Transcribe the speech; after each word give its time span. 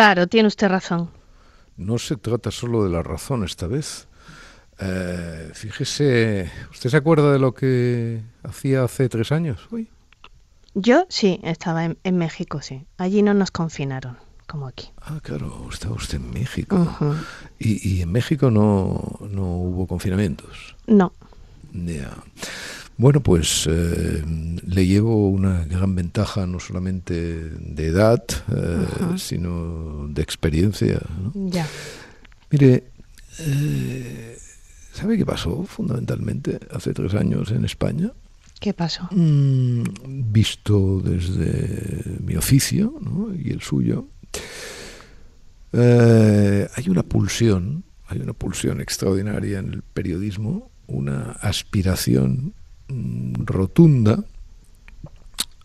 Claro, 0.00 0.26
tiene 0.26 0.46
usted 0.46 0.68
razón. 0.68 1.10
No 1.76 1.98
se 1.98 2.16
trata 2.16 2.50
solo 2.50 2.82
de 2.84 2.88
la 2.88 3.02
razón 3.02 3.44
esta 3.44 3.66
vez. 3.66 4.08
Eh, 4.78 5.50
fíjese, 5.52 6.50
¿usted 6.70 6.88
se 6.88 6.96
acuerda 6.96 7.30
de 7.30 7.38
lo 7.38 7.52
que 7.52 8.22
hacía 8.42 8.82
hace 8.82 9.10
tres 9.10 9.30
años? 9.30 9.68
Hoy? 9.70 9.90
Yo 10.72 11.04
sí, 11.10 11.38
estaba 11.42 11.84
en, 11.84 12.16
México, 12.16 12.62
sí. 12.62 12.86
Allí 12.96 13.20
no 13.20 13.34
nos 13.34 13.50
confinaron, 13.50 14.16
como 14.46 14.68
aquí. 14.68 14.90
Ah, 15.02 15.20
claro, 15.22 15.68
estaba 15.70 15.96
usted 15.96 16.16
en 16.16 16.30
México. 16.30 16.96
y, 17.58 18.00
en 18.00 18.10
México 18.10 18.50
no, 18.50 19.18
no 19.20 19.42
hubo 19.42 19.86
confinamientos? 19.86 20.76
No. 20.86 21.12
Ya. 21.74 22.16
Bueno, 23.00 23.22
pues 23.22 23.66
eh, 23.66 24.22
le 24.26 24.86
llevo 24.86 25.30
una 25.30 25.64
gran 25.64 25.94
ventaja 25.94 26.46
no 26.46 26.60
solamente 26.60 27.14
de 27.14 27.86
edad, 27.86 28.22
eh, 28.54 29.16
sino 29.16 30.06
de 30.08 30.20
experiencia. 30.20 31.00
Ya. 31.32 31.66
Mire, 32.50 32.84
eh, 33.38 34.36
¿sabe 34.92 35.16
qué 35.16 35.24
pasó 35.24 35.64
fundamentalmente 35.64 36.60
hace 36.70 36.92
tres 36.92 37.14
años 37.14 37.50
en 37.52 37.64
España? 37.64 38.12
¿Qué 38.60 38.74
pasó? 38.74 39.08
Mm, 39.12 39.82
visto 40.30 41.00
desde 41.00 42.20
mi 42.20 42.36
oficio 42.36 43.00
y 43.42 43.50
el 43.50 43.62
suyo, 43.62 44.08
hay 45.72 46.88
una 46.88 47.02
pulsión, 47.02 47.82
hay 48.08 48.20
una 48.20 48.34
pulsión 48.34 48.82
extraordinaria 48.82 49.58
en 49.58 49.72
el 49.72 49.80
periodismo, 49.80 50.70
una 50.86 51.30
aspiración 51.40 52.52
rotunda 53.44 54.24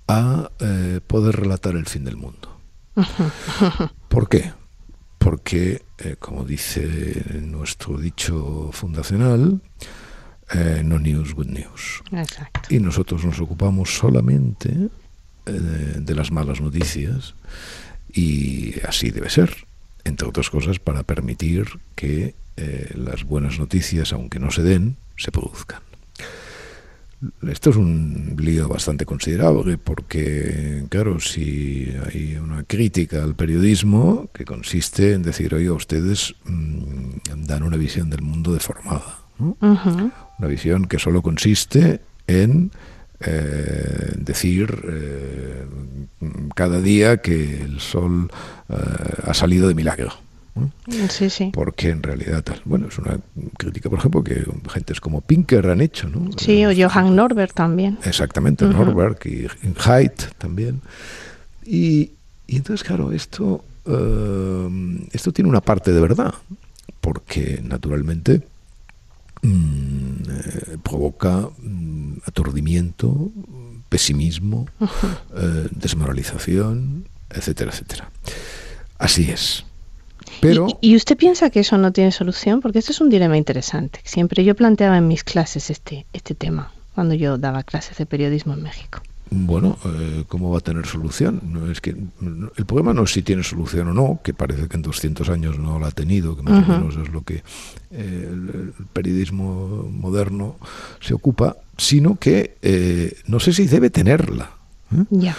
a 0.07 0.51
eh, 0.59 0.99
poder 1.05 1.35
relatar 1.35 1.75
el 1.75 1.85
fin 1.85 2.05
del 2.05 2.17
mundo. 2.17 2.59
¿Por 4.09 4.29
qué? 4.29 4.53
Porque, 5.17 5.83
eh, 5.97 6.15
como 6.19 6.45
dice 6.45 7.23
nuestro 7.41 7.97
dicho 7.97 8.69
fundacional, 8.71 9.61
eh, 10.53 10.81
no 10.85 10.99
news, 10.99 11.33
good 11.33 11.47
news. 11.47 12.03
Y 12.69 12.79
nosotros 12.79 13.25
nos 13.25 13.39
ocupamos 13.39 13.95
solamente 13.97 14.89
de 15.45 16.15
las 16.15 16.31
malas 16.31 16.59
noticias 16.59 17.35
y 18.11 18.79
así 18.83 19.11
debe 19.11 19.29
ser, 19.29 19.67
entre 20.03 20.27
otras 20.27 20.49
cosas, 20.49 20.79
para 20.79 21.03
permitir 21.03 21.67
que 21.95 22.33
las 22.95 23.25
buenas 23.25 23.59
noticias, 23.59 24.11
aunque 24.11 24.39
no 24.39 24.49
se 24.49 24.63
den, 24.63 24.97
se 25.17 25.31
produzcan. 25.31 25.81
Esto 27.47 27.69
es 27.69 27.75
un 27.75 28.35
lío 28.39 28.67
bastante 28.67 29.05
considerable 29.05 29.77
porque, 29.77 30.85
claro, 30.89 31.19
si 31.19 31.91
hay 32.05 32.35
una 32.35 32.63
crítica 32.63 33.23
al 33.23 33.35
periodismo 33.35 34.29
que 34.33 34.45
consiste 34.45 35.13
en 35.13 35.23
decir, 35.23 35.55
oye, 35.55 35.71
ustedes 35.71 36.35
mm, 36.45 37.45
dan 37.45 37.63
una 37.63 37.77
visión 37.77 38.09
del 38.09 38.21
mundo 38.21 38.53
deformada, 38.53 39.19
una 39.37 40.47
visión 40.47 40.85
que 40.85 40.99
solo 40.99 41.21
consiste 41.21 42.01
en 42.27 42.71
eh, 43.21 44.11
decir 44.17 44.75
eh, 44.89 45.65
cada 46.53 46.81
día 46.81 47.17
que 47.17 47.61
el 47.61 47.79
sol 47.79 48.29
eh, 48.69 48.75
ha 49.23 49.33
salido 49.33 49.67
de 49.67 49.73
milagro. 49.73 50.11
Sí, 51.09 51.29
sí. 51.29 51.51
Porque 51.53 51.89
en 51.89 52.01
realidad, 52.01 52.43
bueno, 52.63 52.87
es 52.87 52.97
una 52.97 53.19
crítica, 53.57 53.89
por 53.89 53.99
ejemplo, 53.99 54.23
que 54.23 54.45
gentes 54.69 55.01
como 55.01 55.21
Pinker 55.21 55.67
han 55.67 55.81
hecho, 55.81 56.07
¿no? 56.07 56.29
Sí, 56.37 56.65
o 56.65 56.71
Johann 56.73 57.15
Norberg 57.15 57.53
también. 57.53 57.97
Exactamente, 58.03 58.65
Norberg 58.65 59.19
y 59.25 59.47
Haidt 59.83 60.33
también. 60.37 60.81
Y, 61.65 62.11
entonces, 62.47 62.85
claro, 62.85 63.11
esto, 63.11 63.65
eh, 63.85 65.07
esto 65.11 65.33
tiene 65.33 65.49
una 65.49 65.61
parte 65.61 65.91
de 65.91 65.99
verdad, 65.99 66.33
porque 67.01 67.59
naturalmente 67.61 68.41
mm, 69.41 70.15
eh, 70.29 70.77
provoca 70.81 71.49
mm, 71.59 72.13
aturdimiento, 72.25 73.31
pesimismo, 73.89 74.67
eh, 75.35 75.67
desmoralización, 75.71 77.07
etcétera, 77.29 77.71
etcétera. 77.71 78.09
Así 78.97 79.29
es. 79.29 79.65
¿Y, 80.81 80.95
usted 80.95 81.17
piensa 81.17 81.49
que 81.49 81.61
eso 81.61 81.77
no 81.77 81.91
tiene 81.91 82.11
solución? 82.11 82.61
Porque 82.61 82.79
esto 82.79 82.91
es 82.91 83.01
un 83.01 83.09
dilema 83.09 83.37
interesante. 83.37 83.99
Siempre 84.03 84.43
yo 84.43 84.55
planteaba 84.55 84.97
en 84.97 85.07
mis 85.07 85.23
clases 85.23 85.69
este, 85.69 86.05
este 86.13 86.35
tema, 86.35 86.71
cuando 86.93 87.13
yo 87.13 87.37
daba 87.37 87.63
clases 87.63 87.97
de 87.97 88.05
periodismo 88.05 88.53
en 88.53 88.63
México. 88.63 89.01
Bueno, 89.31 89.77
eh, 89.85 90.23
¿cómo 90.27 90.51
va 90.51 90.59
a 90.59 90.61
tener 90.61 90.85
solución? 90.85 91.41
No 91.43 91.69
es 91.69 91.81
que 91.81 91.89
el 91.91 92.65
problema 92.65 92.93
no 92.93 93.03
es 93.03 93.11
si 93.11 93.23
tiene 93.23 93.43
solución 93.43 93.87
o 93.87 93.93
no, 93.93 94.19
que 94.23 94.33
parece 94.33 94.67
que 94.67 94.75
en 94.75 94.83
200 94.83 95.29
años 95.29 95.57
no 95.57 95.79
la 95.79 95.87
ha 95.87 95.91
tenido, 95.91 96.35
que 96.35 96.43
más 96.43 96.67
o 96.69 96.71
menos 96.71 96.95
es 96.95 97.11
lo 97.11 97.23
que 97.23 97.43
eh, 97.91 98.29
el, 98.31 98.73
periodismo 98.93 99.89
moderno 99.91 100.57
se 101.01 101.15
ocupa, 101.15 101.57
sino 101.75 102.17
que 102.17 102.57
eh, 102.61 103.17
no 103.25 103.39
sé 103.39 103.51
si 103.51 103.65
debe 103.65 103.89
tenerla. 103.89 104.51
Ya. 105.09 105.35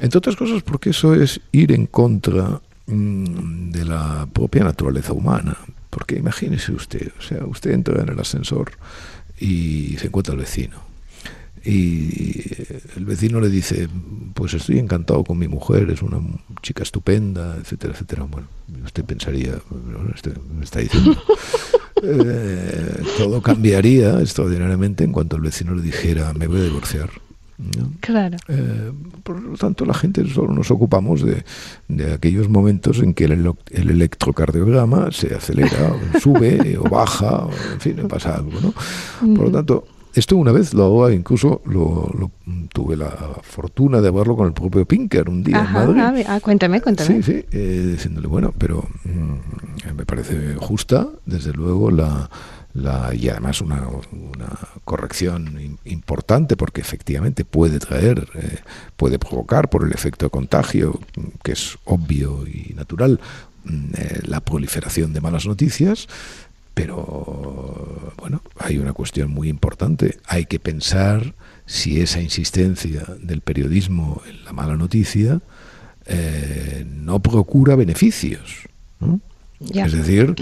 Entre 0.00 0.18
otras 0.18 0.36
cosas 0.36 0.62
porque 0.62 0.90
eso 0.90 1.14
es 1.14 1.40
ir 1.52 1.72
en 1.72 1.86
contra 1.86 2.60
de 2.86 3.84
la 3.84 4.26
propia 4.32 4.64
naturaleza 4.64 5.12
humana. 5.12 5.56
Porque 5.90 6.16
imagínese 6.16 6.72
usted, 6.72 7.12
o 7.18 7.22
sea, 7.22 7.44
usted 7.46 7.70
entra 7.70 8.02
en 8.02 8.08
el 8.08 8.18
ascensor 8.18 8.72
y 9.38 9.96
se 9.98 10.08
encuentra 10.08 10.34
el 10.34 10.40
vecino. 10.40 10.94
Y 11.64 12.42
el 12.96 13.06
vecino 13.06 13.40
le 13.40 13.48
dice, 13.48 13.88
pues 14.34 14.52
estoy 14.52 14.78
encantado 14.78 15.24
con 15.24 15.38
mi 15.38 15.48
mujer, 15.48 15.88
es 15.90 16.02
una 16.02 16.20
chica 16.60 16.82
estupenda, 16.82 17.56
etcétera, 17.56 17.94
etcétera. 17.94 18.24
Bueno, 18.24 18.48
usted 18.84 19.02
pensaría, 19.04 19.54
este 20.14 20.32
me 20.54 20.64
está 20.64 20.80
diciendo, 20.80 21.16
eh, 22.02 23.02
todo 23.16 23.40
cambiaría 23.40 24.20
extraordinariamente 24.20 25.04
en 25.04 25.12
cuanto 25.12 25.36
el 25.36 25.42
vecino 25.42 25.74
le 25.74 25.80
dijera, 25.80 26.34
me 26.34 26.48
voy 26.48 26.60
a 26.60 26.64
divorciar. 26.64 27.08
Claro. 28.00 28.36
Eh, 28.48 28.92
por 29.22 29.40
lo 29.40 29.56
tanto, 29.56 29.84
la 29.84 29.94
gente 29.94 30.26
solo 30.28 30.52
nos 30.52 30.70
ocupamos 30.70 31.22
de, 31.22 31.44
de 31.88 32.12
aquellos 32.12 32.48
momentos 32.48 33.00
en 33.00 33.14
que 33.14 33.24
el, 33.24 33.52
el 33.70 33.90
electrocardiograma 33.90 35.10
se 35.12 35.34
acelera, 35.34 35.92
o 35.92 36.18
sube 36.20 36.76
o 36.78 36.88
baja, 36.88 37.46
o, 37.46 37.50
en 37.72 37.80
fin, 37.80 38.08
pasa 38.08 38.36
algo. 38.36 38.52
¿no? 38.60 39.34
Por 39.34 39.46
lo 39.46 39.52
tanto, 39.52 39.84
esto 40.14 40.36
una 40.36 40.52
vez 40.52 40.74
lo 40.74 41.10
incluso 41.10 41.60
lo, 41.66 42.30
tuve 42.72 42.96
la 42.96 43.10
fortuna 43.42 44.00
de 44.00 44.10
verlo 44.10 44.36
con 44.36 44.46
el 44.46 44.52
propio 44.52 44.84
Pinker 44.86 45.28
un 45.28 45.42
día 45.42 45.64
en 45.66 45.72
Madrid. 45.72 46.24
Ah, 46.28 46.40
cuéntame, 46.40 46.80
cuéntame. 46.80 47.16
Sí, 47.16 47.22
sí, 47.22 47.44
eh, 47.50 47.88
diciéndole, 47.92 48.28
bueno, 48.28 48.52
pero 48.56 48.86
mm, 49.04 49.96
me 49.96 50.06
parece 50.06 50.54
justa, 50.56 51.08
desde 51.26 51.52
luego, 51.52 51.90
la 51.90 52.30
y 52.74 53.28
además 53.28 53.60
una, 53.60 53.86
corrección 54.84 55.78
importante 55.84 56.56
porque 56.56 56.80
efectivamente 56.80 57.44
puede 57.44 57.78
traer, 57.78 58.28
eh, 58.34 58.58
puede 58.96 59.18
provocar 59.18 59.70
por 59.70 59.84
el 59.84 59.92
efecto 59.92 60.26
de 60.26 60.30
contagio, 60.30 61.00
que 61.42 61.52
es 61.52 61.78
obvio 61.84 62.46
y 62.46 62.74
natural, 62.74 63.20
mm, 63.64 63.84
eh, 63.96 64.20
la 64.24 64.40
proliferación 64.40 65.12
de 65.12 65.20
malas 65.20 65.46
noticias, 65.46 66.08
pero 66.74 68.12
bueno, 68.18 68.42
hay 68.58 68.78
una 68.78 68.92
cuestión 68.92 69.30
muy 69.30 69.48
importante. 69.48 70.18
Hay 70.26 70.46
que 70.46 70.58
pensar 70.58 71.34
si 71.66 72.00
esa 72.00 72.20
insistencia 72.20 73.04
del 73.20 73.40
periodismo 73.40 74.20
en 74.28 74.44
la 74.44 74.52
mala 74.52 74.76
noticia 74.76 75.40
eh, 76.06 76.84
no 76.86 77.20
procura 77.20 77.76
beneficios. 77.76 78.68
Es 79.60 79.92
decir, 79.92 80.34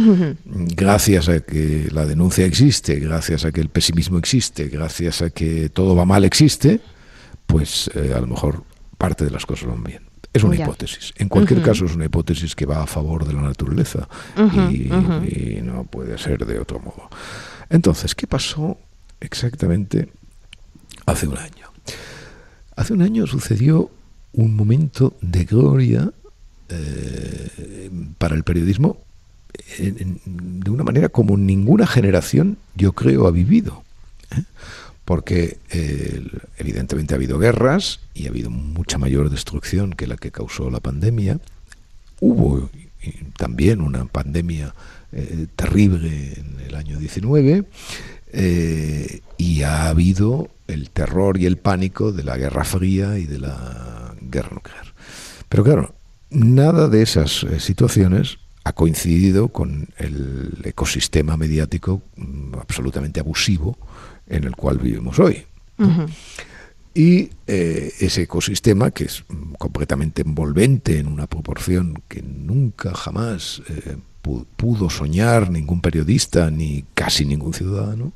gracias 0.45 1.29
a 1.29 1.41
que 1.41 1.89
la 1.93 2.07
denuncia 2.07 2.47
existe, 2.47 2.97
gracias 2.97 3.45
a 3.45 3.53
que 3.53 3.61
el 3.61 3.69
pesimismo 3.69 4.19
existe, 4.19 4.69
gracias 4.69 5.23
a 5.23 5.31
que 5.31 5.69
todo 5.69 5.95
va 5.95 6.05
mal 6.05 6.25
existe, 6.25 6.81
pues 7.47 7.91
eh, 7.95 8.13
a 8.17 8.21
lo 8.21 8.27
mejor 8.27 8.65
parte 8.99 9.25
de 9.25 9.31
las 9.31 9.47
cosas 9.47 9.69
van 9.69 9.85
bien. 9.85 10.03
Es 10.33 10.45
una 10.45 10.57
hipótesis. 10.57 11.13
En 11.17 11.29
cualquier 11.29 11.61
caso, 11.61 11.85
es 11.85 11.95
una 11.95 12.07
hipótesis 12.07 12.57
que 12.57 12.65
va 12.65 12.83
a 12.83 12.87
favor 12.87 13.27
de 13.27 13.35
la 13.35 13.43
naturaleza 13.43 14.09
y, 14.71 15.61
no 15.63 15.85
puede 15.85 16.17
ser 16.17 16.47
de 16.47 16.59
otro 16.59 16.81
modo. 16.81 17.11
Entonces, 17.69 18.15
¿qué 18.15 18.27
pasó 18.27 18.79
exactamente 19.21 20.09
hace 21.05 21.29
un 21.29 21.37
año? 21.37 21.71
Hace 22.77 22.95
un 22.95 23.03
año 23.03 23.27
sucedió 23.27 23.91
un 24.33 24.57
momento 24.57 25.15
de 25.21 25.45
gloria 25.45 26.11
eh, 26.73 27.91
para 28.19 28.35
el 28.35 28.45
periodismo 28.45 28.99
de 29.79 30.71
una 30.71 30.83
manera 30.83 31.11
como 31.11 31.37
ninguna 31.37 31.87
generación, 31.87 32.57
yo 32.75 32.93
creo, 32.93 33.27
ha 33.27 33.31
vivido. 33.31 33.85
¿eh? 34.31 34.43
Porque 35.05 35.59
evidentemente 36.59 37.13
ha 37.13 37.17
habido 37.17 37.39
guerras 37.39 38.01
y 38.15 38.27
ha 38.27 38.31
habido 38.31 38.51
mucha 38.51 38.99
mayor 38.99 39.31
destrucción 39.31 39.93
que 39.93 40.07
la 40.07 40.17
que 40.17 40.31
causó 40.31 40.71
la 40.71 40.81
pandemia. 40.81 41.39
Hubo 42.21 42.71
también 43.37 43.81
una 43.81 44.05
pandemia 44.07 44.75
eh, 45.15 45.47
terrible 45.57 46.33
en 46.37 46.61
el 46.67 46.75
año 46.75 46.99
19 46.99 47.65
eh, 48.33 49.21
y 49.37 49.63
ha 49.63 49.89
habido 49.89 50.49
el 50.69 50.89
terror 50.89 51.39
y 51.39 51.45
el 51.45 51.59
pánico 51.59 52.13
de 52.13 52.25
la 52.25 52.39
Guerra 52.39 52.65
Fría 52.65 53.19
y 53.19 53.27
de 53.27 53.39
la 53.39 54.15
guerra 54.23 54.55
nuclear. 54.55 54.87
Pero 55.51 55.65
claro, 55.65 55.95
nada 56.33 56.89
de 56.89 57.03
esas 57.03 57.45
eh, 57.45 57.61
situaciones 57.61 58.39
ha 58.65 58.73
coincidido 58.73 59.49
con 59.49 59.89
el 59.99 60.59
ecosistema 60.65 61.37
mediático 61.37 62.03
mm, 62.17 62.55
absolutamente 62.61 63.21
abusivo 63.21 63.77
en 64.27 64.45
el 64.45 64.55
cual 64.57 64.79
vivimos 64.79 65.19
hoy. 65.19 65.45
Y 66.95 67.31
ese 67.47 68.23
ecosistema, 68.23 68.93
que 68.93 69.05
es 69.05 69.25
mm, 69.29 69.55
completamente 69.55 70.23
envolvente 70.23 70.99
en 70.99 71.09
una 71.09 71.27
proporción 71.27 72.03
que 72.09 72.23
nunca 72.23 72.95
jamás 72.95 73.63
pudo 74.57 74.89
soñar 74.89 75.51
ningún 75.51 75.81
periodista 75.81 76.49
ni 76.51 76.85
casi 76.95 77.25
ningún 77.25 77.55
ciudadano, 77.55 78.13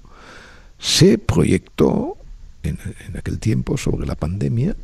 se 0.79 1.19
proyectó 1.19 2.17
en, 2.63 2.79
aquel 3.17 3.39
tiempo 3.39 3.77
sobre 3.77 4.07
la 4.07 4.15
pandemia 4.15 4.77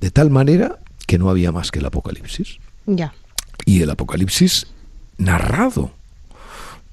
de 0.00 0.10
tal 0.10 0.30
manera 0.30 0.78
que 1.06 1.18
no 1.18 1.30
había 1.30 1.52
más 1.52 1.70
que 1.70 1.78
el 1.78 1.86
apocalipsis. 1.86 2.58
Ya. 2.86 3.14
Y 3.64 3.82
el 3.82 3.90
apocalipsis 3.90 4.66
narrado 5.18 5.90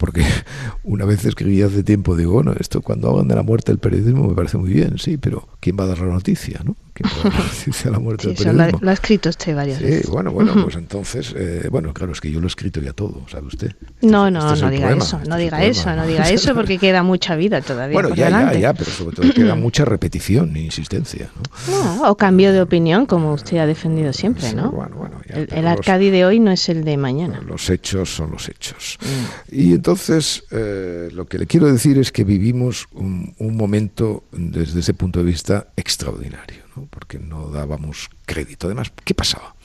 porque 0.03 0.25
una 0.83 1.05
vez 1.05 1.23
escribí 1.23 1.61
hace 1.61 1.81
tiempo, 1.81 2.17
digo, 2.17 2.33
bueno, 2.33 2.53
esto 2.59 2.81
cuando 2.81 3.09
hablan 3.09 3.29
de 3.29 3.35
la 3.35 3.43
muerte 3.43 3.71
del 3.71 3.79
periodismo 3.79 4.27
me 4.27 4.35
parece 4.35 4.57
muy 4.57 4.73
bien, 4.73 4.97
sí, 4.97 5.15
pero 5.15 5.47
¿quién 5.61 5.77
va 5.79 5.85
a 5.85 5.87
dar 5.87 5.99
la 5.99 6.13
noticia, 6.13 6.59
no? 6.65 6.75
¿Quién 6.93 7.09
va 7.09 7.29
a 7.29 7.33
dar 7.83 7.91
la 7.91 7.99
muerte 7.99 8.27
del 8.27 8.35
periodismo? 8.37 8.79
Lo, 8.81 8.89
ha 8.89 8.93
escrito 8.93 9.29
usted 9.29 9.55
varias 9.55 9.79
sí, 9.79 10.01
bueno, 10.09 10.31
bueno, 10.31 10.53
pues 10.63 10.75
entonces, 10.75 11.33
eh, 11.35 11.67
bueno, 11.71 11.93
claro, 11.93 12.13
es 12.13 12.21
que 12.21 12.31
yo 12.31 12.39
lo 12.39 12.45
he 12.45 12.47
escrito 12.47 12.81
ya 12.81 12.93
todo, 12.93 13.23
¿sabe 13.29 13.47
usted? 13.47 13.67
Este 13.67 14.07
no, 14.07 14.29
no, 14.29 14.53
este 14.53 14.65
no 14.65 14.71
diga 14.71 14.91
eso, 14.93 15.19
no 15.27 15.37
diga 15.37 15.63
eso, 15.63 15.95
no 15.95 16.05
diga 16.05 16.29
eso, 16.29 16.53
porque 16.53 16.77
queda 16.77 17.03
mucha 17.03 17.35
vida 17.35 17.61
todavía 17.61 17.93
Bueno, 17.99 18.15
ya, 18.15 18.29
ya, 18.29 18.53
ya, 18.53 18.73
pero 18.73 18.91
sobre 18.91 19.15
todo 19.15 19.33
queda 19.33 19.55
mucha 19.67 19.85
repetición 19.85 20.55
e 20.55 20.61
insistencia, 20.61 21.29
¿no? 21.67 22.09
o 22.09 22.15
cambio 22.15 22.53
de 22.53 22.61
opinión, 22.61 23.05
como 23.05 23.33
usted 23.33 23.57
ha 23.57 23.65
defendido 23.65 24.13
siempre, 24.13 24.53
¿no? 24.53 24.71
Bueno, 24.71 24.95
bueno, 24.97 25.21
el, 25.27 25.47
el 25.51 25.67
Arcadi 25.67 26.09
de 26.09 26.25
hoy 26.25 26.39
no 26.39 26.51
es 26.51 26.69
el 26.69 26.83
de 26.83 26.97
mañana. 26.97 27.41
Los 27.45 27.69
hechos 27.69 28.13
son 28.13 28.31
los 28.31 28.49
hechos. 28.49 28.97
Mm. 29.01 29.55
Y 29.55 29.73
entonces... 29.73 30.43
Eh, 30.51 31.09
lo 31.13 31.25
que 31.25 31.37
le 31.37 31.47
quiero 31.47 31.71
decir 31.71 31.97
es 31.97 32.11
que 32.11 32.23
vivimos 32.23 32.87
un, 32.93 33.33
momento 33.39 34.23
desde 34.31 34.79
ese 34.79 34.93
punto 34.93 35.19
de 35.19 35.25
vista 35.25 35.67
extraordinario, 35.75 36.62
porque 36.89 37.19
no 37.19 37.49
dábamos 37.49 38.09
crédito. 38.25 38.67
Además, 38.67 38.91
¿qué 39.03 39.13
pasaba? 39.13 39.55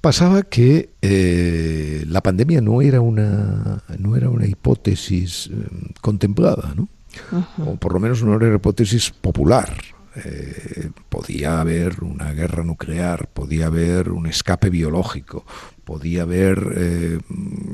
Pasaba 0.00 0.42
que 0.42 0.90
eh, 1.02 2.04
la 2.08 2.22
pandemia 2.22 2.60
no 2.60 2.80
era 2.82 3.00
una, 3.00 3.82
no 3.98 4.16
era 4.16 4.28
una 4.28 4.46
hipótesis 4.46 5.50
eh, 5.52 5.92
contemplada, 6.00 6.74
¿no? 6.76 6.88
o 7.64 7.76
por 7.76 7.94
lo 7.94 8.00
menos 8.00 8.22
no 8.22 8.36
era 8.36 8.46
una 8.46 8.56
hipótesis 8.56 9.10
popular. 9.10 9.74
podía 11.08 11.60
haber 11.60 12.02
una 12.02 12.32
guerra 12.32 12.62
nuclear, 12.62 13.28
podía 13.28 13.66
haber 13.66 14.10
un 14.10 14.26
escape 14.26 14.70
biológico, 14.70 15.44
podía 15.86 16.22
haber 16.22 16.74
eh, 16.76 17.18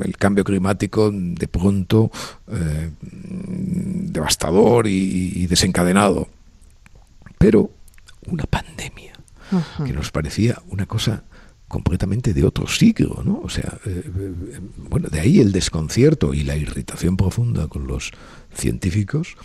el 0.05 0.17
cambio 0.19 0.45
climático 0.45 1.11
de 1.11 1.49
pronto 1.49 2.11
eh, 2.47 2.91
devastador 3.01 4.87
y, 4.87 5.47
desencadenado. 5.47 6.29
Pero 7.39 7.71
una 8.27 8.45
pandemia 8.45 9.13
que 9.85 9.93
nos 9.93 10.11
parecía 10.11 10.63
una 10.69 10.87
cosa 10.87 11.25
completamente 11.69 12.33
de 12.35 12.45
otro 12.45 12.67
siglo, 12.67 13.23
¿no? 13.25 13.41
O 13.43 13.49
sea, 13.49 13.79
eh, 13.87 14.11
bueno, 14.77 15.09
de 15.09 15.21
ahí 15.21 15.41
el 15.41 15.53
desconcierto 15.53 16.35
y 16.35 16.43
la 16.43 16.57
irritación 16.57 17.17
profunda 17.17 17.67
con 17.69 17.87
los 17.87 18.13
científicos 18.55 19.37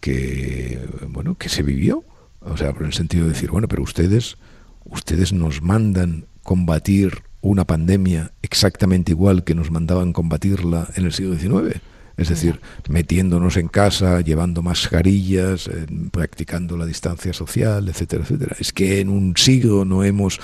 que, 0.00 0.84
bueno, 1.08 1.36
que 1.36 1.48
se 1.48 1.62
vivió. 1.62 2.04
O 2.40 2.56
sea, 2.56 2.72
por 2.72 2.84
el 2.84 2.92
sentido 2.92 3.24
de 3.24 3.32
decir, 3.32 3.50
bueno, 3.50 3.68
pero 3.68 3.82
ustedes, 3.82 4.36
ustedes 4.84 5.32
nos 5.32 5.62
mandan 5.62 6.26
combatir 6.42 7.22
una 7.40 7.64
pandemia 7.64 8.32
exactamente 8.42 9.12
igual 9.12 9.44
que 9.44 9.54
nos 9.54 9.70
mandaban 9.70 10.12
combatirla 10.12 10.88
en 10.96 11.04
el 11.04 11.12
siglo 11.12 11.36
XIX. 11.36 11.80
Es 12.16 12.28
decir, 12.28 12.60
metiéndonos 12.88 13.56
en 13.56 13.68
casa, 13.68 14.20
llevando 14.20 14.62
mascarillas, 14.62 15.66
eh, 15.68 15.86
practicando 16.10 16.76
la 16.76 16.86
distancia 16.86 17.32
social, 17.32 17.88
etcétera, 17.88 18.22
etcétera. 18.24 18.56
Es 18.58 18.72
que 18.72 19.00
en 19.00 19.08
un 19.08 19.36
siglo 19.36 19.84
no 19.84 20.04
hemos... 20.04 20.40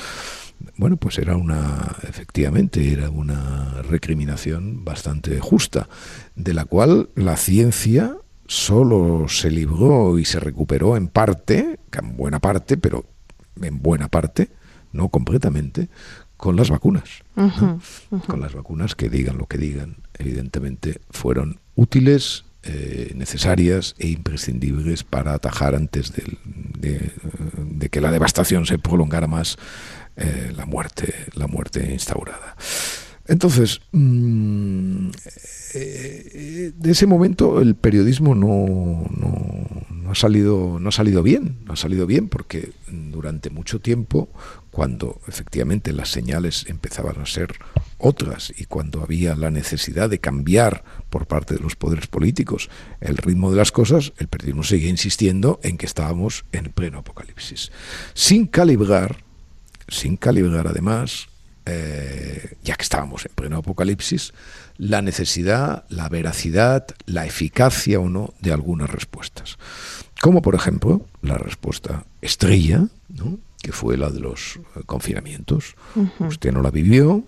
Bueno, 0.77 0.97
pues 0.97 1.19
era 1.19 1.37
una, 1.37 1.95
efectivamente, 2.09 2.93
era 2.93 3.11
una 3.11 3.83
recriminación 3.83 4.85
bastante 4.85 5.39
justa, 5.39 5.89
de 6.35 6.53
la 6.53 6.65
cual 6.65 7.11
la 7.15 7.37
ciencia 7.37 8.17
solo 8.49 9.27
se 9.29 9.51
libró 9.51 10.19
y 10.19 10.25
se 10.25 10.41
recuperó 10.41 10.97
en 10.97 11.09
parte, 11.09 11.79
en 11.93 12.17
buena 12.17 12.41
parte, 12.41 12.77
pero 12.77 13.05
en 13.63 13.81
buena 13.81 14.09
parte, 14.09 14.49
no 14.93 15.11
completamente, 15.11 15.89
con 16.39 16.57
las 16.57 16.71
vacunas. 16.71 17.25
Con 18.27 18.41
las 18.41 18.55
vacunas 18.55 18.95
que 18.95 19.11
digan 19.11 19.37
lo 19.37 19.47
que 19.47 19.59
digan, 19.59 19.97
evidentemente 20.15 21.01
fueron 21.11 21.61
útiles, 21.75 22.45
eh, 22.63 23.13
necesarias 23.15 23.95
e 23.99 24.09
imprescindibles 24.09 25.03
para 25.03 25.35
atajar 25.35 25.75
antes 25.75 26.13
de, 26.13 27.89
que 27.91 28.01
la 28.01 28.13
devastación 28.13 28.67
se 28.67 28.79
prolongara 28.79 29.27
más 29.27 29.59
eh, 30.17 30.53
la 30.57 30.65
muerte, 30.65 31.13
la 31.35 31.49
muerte 31.49 31.93
instaurada. 31.93 32.57
Entonces, 33.27 33.81
mm, 33.93 35.09
eh, 35.75 36.73
de 36.75 36.91
ese 36.91 37.07
momento 37.07 37.61
el 37.61 37.75
periodismo 37.75 38.35
no, 38.35 39.07
no, 39.11 40.11
ha 40.11 40.15
salido, 40.15 40.79
no 40.81 40.89
ha 40.89 40.93
salido 40.93 41.23
bien, 41.23 41.59
no 41.65 41.75
ha 41.75 41.77
salido 41.77 42.07
bien 42.07 42.29
porque 42.29 42.73
durante 42.91 43.51
mucho 43.51 43.81
tiempo 43.81 44.31
cuando 44.79 45.21
efectivamente 45.27 45.93
las 45.93 46.09
señales 46.09 46.65
empezaban 46.69 47.21
a 47.21 47.27
ser 47.27 47.53
otras 47.99 48.53
y 48.57 48.67
cuando 48.67 49.03
había 49.03 49.35
la 49.35 49.51
necesidad 49.51 50.09
de 50.09 50.21
cambiar 50.21 50.85
por 51.11 51.27
parte 51.27 51.55
de 51.55 51.61
los 51.61 51.75
poderes 51.75 52.07
políticos 52.07 52.71
el 53.01 53.17
ritmo 53.17 53.51
de 53.51 53.57
las 53.57 53.73
cosas, 53.73 54.13
el 54.19 54.29
periodismo 54.29 54.63
seguía 54.63 54.89
insistiendo 54.89 55.59
en 55.65 55.79
que 55.79 55.87
estábamos 55.87 56.45
en 56.53 56.67
pleno 56.67 56.99
apocalipsis. 56.99 57.73
Sin 58.15 58.47
calibrar, 58.47 59.25
sin 59.89 60.17
calibrar 60.17 60.69
además, 60.69 61.27
eh, 61.67 62.57
ya 62.63 62.77
que 62.77 62.85
estábamos 62.85 63.27
en 63.27 63.33
pleno 63.35 63.57
apocalipsis, 63.57 64.33
la 64.77 65.03
necesidad, 65.03 65.87
la 65.89 66.09
veracidad, 66.09 66.87
la 67.05 67.27
eficacia 67.27 67.99
o 67.99 68.09
no 68.09 68.33
de 68.43 68.53
algunas 68.53 68.89
respuestas. 68.89 69.59
Como 70.21 70.41
por 70.41 70.55
ejemplo 70.55 71.05
la 71.21 71.37
respuesta 71.37 72.05
estrella, 72.23 72.87
¿no? 73.09 73.41
Que 73.63 73.73
fue 73.73 73.97
la 73.97 74.11
de 74.11 74.21
los 74.21 74.57
eh, 74.57 74.81
confinamientos. 74.87 75.75
Usted 76.21 76.53
no 76.53 76.63
la 76.63 76.71
vivió, 76.71 77.25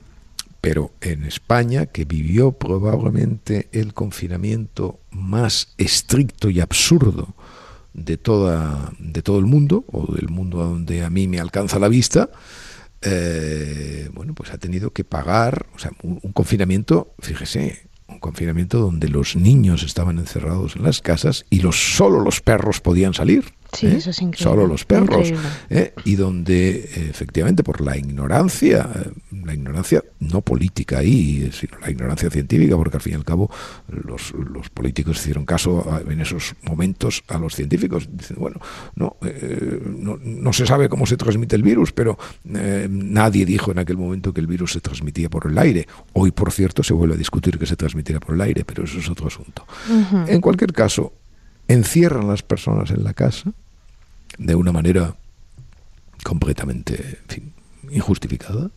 pero 0.61 0.93
en 1.01 1.25
España, 1.25 1.87
que 1.87 2.05
vivió 2.05 2.53
probablemente 2.53 3.69
el 3.73 3.95
confinamiento 3.95 5.01
más 5.11 5.75
estricto 5.79 6.51
y 6.51 6.61
absurdo 6.61 7.35
de, 7.95 8.17
toda, 8.17 8.93
de 8.99 9.23
todo 9.23 9.39
el 9.39 9.47
mundo, 9.47 9.85
o 9.91 10.13
del 10.13 10.29
mundo 10.29 10.61
a 10.61 10.67
donde 10.67 11.05
a 11.05 11.11
mí 11.11 11.27
me 11.29 11.41
alcanza 11.41 11.79
la 11.79 11.89
vista, 11.89 12.31
eh, 13.03 14.11
bueno, 14.13 14.35
pues 14.35 14.53
ha 14.53 14.59
tenido 14.59 14.93
que 14.93 15.05
pagar, 15.05 15.67
o 15.75 15.79
sea, 15.79 15.93
un, 16.03 16.21
un 16.23 16.33
confinamiento, 16.33 17.15
fíjese, 17.21 17.89
un 18.07 18.19
confinamiento 18.19 18.79
donde 18.79 19.09
los 19.09 19.37
niños 19.37 19.83
estaban 19.83 20.19
encerrados 20.19 20.77
en 20.77 20.83
las 20.83 21.01
casas 21.01 21.47
y 21.49 21.61
los, 21.61 21.97
solo 21.97 22.21
los 22.21 22.41
perros 22.41 22.81
podían 22.81 23.15
salir. 23.15 23.55
Sí, 23.73 23.87
¿eh? 23.87 23.97
eso 23.97 24.11
es 24.11 24.21
increíble. 24.21 24.45
Solo 24.45 24.67
los 24.67 24.85
perros. 24.85 25.33
¿eh? 25.69 25.93
Y 26.05 26.17
donde, 26.17 26.91
efectivamente, 27.11 27.63
por 27.63 27.81
la 27.81 27.97
ignorancia, 27.97 28.89
la 29.31 29.55
ignorancia 29.55 30.03
no 30.19 30.41
política 30.41 30.99
ahí, 30.99 31.51
sino 31.53 31.79
la 31.79 31.91
ignorancia 31.91 32.31
científica, 32.31 32.77
porque 32.77 32.97
al 32.97 33.03
fin 33.03 33.13
y 33.15 33.17
al 33.17 33.25
cabo 33.25 33.51
los, 33.89 34.33
los 34.33 34.71
políticos 34.71 35.19
hicieron 35.19 35.45
caso 35.45 35.85
en 36.09 36.21
esos 36.21 36.55
momentos 36.63 37.23
a 37.29 37.39
los 37.39 37.55
científicos. 37.55 38.09
Dicen, 38.11 38.37
bueno, 38.39 38.61
no, 38.97 39.17
eh, 39.23 39.81
no, 39.85 40.19
no, 40.23 40.53
se 40.53 40.67
sabe 40.67 40.89
cómo 40.89 41.07
se 41.07 41.17
transmite 41.17 41.57
el 41.57 41.63
virus, 41.63 41.93
pero 41.93 42.19
nadie 42.45 43.45
dijo 43.47 43.71
en 43.71 43.79
aquel 43.79 43.97
momento 43.97 44.33
que 44.33 44.41
el 44.41 44.47
virus 44.47 44.73
se 44.73 44.81
transmitía 44.81 45.29
por 45.31 45.47
el 45.47 45.57
aire. 45.59 45.87
Hoy, 46.13 46.33
por 46.33 46.53
cierto, 46.53 46.83
se 46.83 46.93
vuelve 46.93 47.15
a 47.15 47.19
discutir 47.19 47.59
que 47.59 47.67
se 47.67 47.77
transmitiera 47.77 48.21
por 48.21 48.35
el 48.35 48.41
aire, 48.41 48.65
pero 48.65 48.85
eso 48.85 48.99
es 48.99 49.09
otro 49.09 49.29
asunto. 49.29 49.65
En 50.27 50.41
cualquier 50.41 50.73
caso, 50.73 51.13
encierran 51.73 52.25
a 52.25 52.33
las 52.33 52.43
personas 52.43 52.91
en 52.91 53.05
la 53.05 53.15
casa 53.15 53.53
de 54.39 54.55
una 54.55 54.73
manera 54.73 55.17
completamente 56.25 57.19
injustificada, 57.91 58.71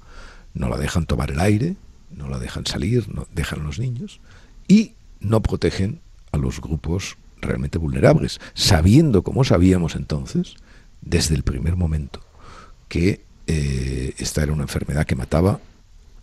no 0.54 0.70
la 0.70 0.78
dejan 0.78 1.06
tomar 1.06 1.32
el 1.32 1.40
aire, 1.40 1.76
no 2.12 2.30
la 2.30 2.40
dejan 2.40 2.66
salir, 2.66 3.14
no 3.14 3.28
dejan 3.34 3.62
a 3.62 3.64
los 3.64 3.80
niños 3.80 4.22
y 4.68 4.94
no 5.20 5.42
protegen 5.42 6.02
a 6.32 6.38
los 6.38 6.62
grupos 6.62 7.18
realmente 7.42 7.78
vulnerables, 7.78 8.40
sabiendo 8.54 9.24
como 9.24 9.44
sabíamos 9.44 9.96
entonces, 9.96 10.56
desde 11.02 11.36
el 11.36 11.44
primer 11.44 11.76
momento, 11.76 12.22
que 12.88 13.26
eh, 13.48 14.14
esta 14.18 14.44
era 14.44 14.54
una 14.54 14.64
enfermedad 14.64 15.06
que 15.06 15.16
mataba 15.16 15.60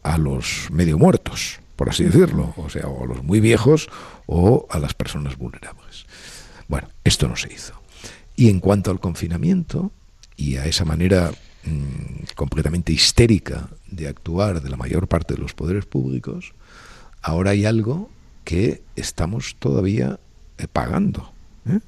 a 0.03 0.19
los 0.19 0.69
medio 0.71 0.99
muertos, 0.99 1.61
por 1.77 1.91
así 1.91 2.05
decirlo, 2.05 2.55
o 2.57 2.71
sea, 2.71 2.87
o 2.87 3.05
a 3.05 3.07
los 3.07 3.23
muy 3.23 3.41
viejos 3.41 3.89
o 4.27 4.67
a 4.71 4.79
las 4.79 4.95
personas 4.95 5.37
vulnerables. 5.37 5.89
Bueno, 6.71 6.89
esto 7.03 7.27
no 7.27 7.35
se 7.35 7.53
hizo. 7.53 7.75
Y 8.37 8.49
en 8.49 8.61
cuanto 8.61 8.93
al 8.93 9.00
confinamiento 9.00 9.91
y 10.37 10.55
a 10.55 10.67
esa 10.67 10.85
manera 10.85 11.33
mm, 11.65 12.37
completamente 12.37 12.93
histérica 12.93 13.69
de 13.91 14.07
actuar 14.07 14.62
de 14.62 14.71
la 14.71 14.77
mayor 14.77 15.09
parte 15.09 15.35
de 15.35 15.41
los 15.41 15.53
poderes 15.53 15.85
públicos, 15.85 16.55
ahora 17.23 17.50
hay 17.50 17.67
algo 17.67 18.09
que 18.45 18.83
estamos 18.95 19.57
todavía 19.59 20.21
eh, 20.59 20.69
pagando. 20.73 21.33
¿eh? 21.67 21.81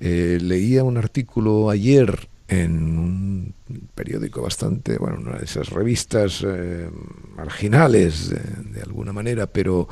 Eh, 0.00 0.38
leía 0.42 0.82
un 0.82 0.96
artículo 0.96 1.70
ayer 1.70 2.28
en 2.48 2.98
un 2.98 3.54
periódico 3.94 4.42
bastante, 4.42 4.98
bueno, 4.98 5.18
una 5.20 5.38
de 5.38 5.44
esas 5.44 5.70
revistas 5.70 6.44
marginales 7.36 8.30
de, 8.30 8.82
alguna 8.82 9.12
manera, 9.12 9.46
pero 9.46 9.88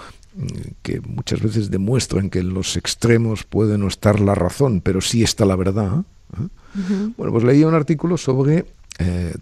que 0.83 1.01
muchas 1.01 1.41
veces 1.41 1.71
demuestran 1.71 2.31
que 2.31 2.41
en 2.41 2.55
los 2.55 2.77
extremos 2.77 3.45
puede 3.45 3.79
no 3.79 3.89
estar 3.89 4.21
la 4.21 4.35
razón, 4.35 4.81
pero 4.81 5.01
sí 5.01 5.23
está 5.23 5.45
la 5.45 5.57
verdad. 5.57 6.05
Bueno, 7.17 7.33
pues 7.33 7.45
leía 7.45 7.69
un 7.69 7.75
artículo 7.75 8.17
sobre 8.17 8.67
eh, 8.99 9.35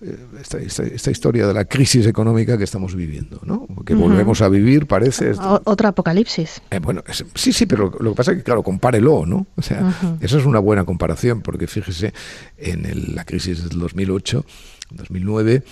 eh, 0.00 0.16
esta, 0.40 1.10
historia 1.10 1.46
de 1.46 1.54
la 1.54 1.64
crisis 1.64 2.06
económica 2.06 2.56
que 2.56 2.62
estamos 2.62 2.94
viviendo, 2.94 3.40
¿no? 3.44 3.66
Que 3.84 3.94
volvemos 3.94 4.42
a 4.42 4.48
vivir, 4.48 4.86
parece. 4.86 5.32
Otra 5.64 5.88
apocalipsis. 5.88 6.62
Eh, 6.70 6.78
bueno, 6.78 7.02
sí, 7.34 7.52
sí, 7.52 7.66
pero 7.66 7.92
lo 7.98 8.10
que 8.10 8.16
pasa 8.16 8.32
es 8.32 8.38
que, 8.38 8.44
claro, 8.44 8.62
compárelo, 8.62 9.26
¿no? 9.26 9.46
O 9.56 9.62
sea, 9.62 9.92
esa 10.20 10.38
es 10.38 10.44
una 10.44 10.60
buena 10.60 10.84
comparación, 10.84 11.40
porque 11.40 11.66
fíjese, 11.66 12.12
en 12.56 13.14
la 13.14 13.24
crisis 13.24 13.68
del 13.68 13.78
2008, 13.78 14.44
2009, 14.90 15.64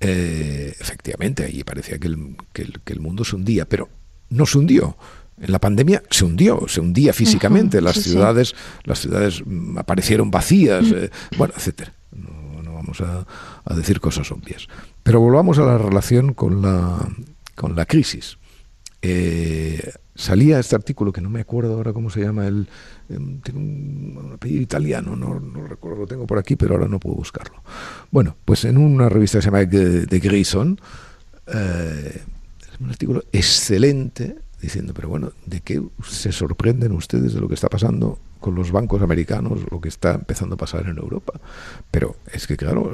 efectivamente, 0.00 1.44
ahí 1.44 1.62
parecía 1.62 1.98
que 1.98 2.08
el, 2.08 2.36
que, 2.52 2.92
el, 2.92 3.00
mundo 3.00 3.24
se 3.24 3.36
hundía, 3.36 3.66
pero 3.66 3.88
no 4.30 4.46
se 4.46 4.58
hundió. 4.58 4.96
En 5.40 5.52
la 5.52 5.58
pandemia 5.58 6.02
se 6.10 6.24
hundió, 6.24 6.66
se 6.68 6.80
hundía 6.80 7.12
físicamente, 7.12 7.80
las 7.80 7.96
ciudades, 7.96 8.54
las 8.84 8.98
ciudades 8.98 9.42
mm, 9.44 9.78
aparecieron 9.78 10.30
vacías, 10.30 10.86
bueno, 11.36 11.54
etcétera 11.56 11.92
vamos 12.80 13.00
a, 13.00 13.74
decir 13.74 14.00
cosas 14.00 14.30
obvias. 14.32 14.68
Pero 15.02 15.20
volvamos 15.20 15.58
a 15.58 15.62
la 15.62 15.78
relación 15.78 16.34
con 16.34 16.62
la, 16.62 17.08
con 17.54 17.76
la 17.76 17.86
crisis. 17.86 18.38
Eh, 19.02 19.92
salía 20.14 20.58
este 20.58 20.76
artículo 20.76 21.12
que 21.12 21.20
no 21.20 21.30
me 21.30 21.40
acuerdo 21.40 21.74
ahora 21.74 21.92
cómo 21.92 22.10
se 22.10 22.20
llama, 22.20 22.46
el, 22.46 22.68
tiene 23.42 23.58
un, 23.60 24.32
apellido 24.34 24.62
italiano, 24.62 25.16
no, 25.16 25.40
no, 25.40 25.66
recuerdo, 25.66 26.00
lo 26.00 26.06
tengo 26.06 26.26
por 26.26 26.38
aquí, 26.38 26.56
pero 26.56 26.74
ahora 26.74 26.88
no 26.88 27.00
puedo 27.00 27.16
buscarlo. 27.16 27.62
Bueno, 28.10 28.36
pues 28.44 28.64
en 28.64 28.76
una 28.76 29.08
revista 29.08 29.38
que 29.38 29.42
se 29.42 29.50
llama 29.50 29.68
The, 29.68 30.18
Grayson, 30.18 30.80
eh, 31.46 32.22
es 32.60 32.80
un 32.80 32.90
artículo 32.90 33.24
excelente 33.32 34.36
diciendo, 34.60 34.92
pero 34.94 35.08
bueno, 35.08 35.32
¿de 35.46 35.60
qué 35.60 35.82
se 36.06 36.32
sorprenden 36.32 36.92
ustedes 36.92 37.34
de 37.34 37.40
lo 37.40 37.48
que 37.48 37.54
está 37.54 37.68
pasando 37.68 38.18
con 38.38 38.54
los 38.54 38.70
bancos 38.70 39.02
americanos, 39.02 39.60
lo 39.70 39.80
que 39.80 39.88
está 39.88 40.14
empezando 40.14 40.54
a 40.54 40.58
pasar 40.58 40.86
en 40.86 40.98
Europa? 40.98 41.32
Pero 41.90 42.16
es 42.32 42.46
que, 42.46 42.56
claro, 42.56 42.92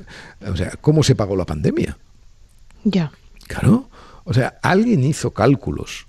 o 0.46 0.56
sea, 0.56 0.72
¿cómo 0.80 1.02
se 1.02 1.14
pagó 1.14 1.36
la 1.36 1.46
pandemia? 1.46 1.98
Ya. 2.84 3.12
Claro. 3.46 3.88
O 4.24 4.34
sea, 4.34 4.58
alguien 4.62 5.04
hizo 5.04 5.32
cálculos, 5.32 6.06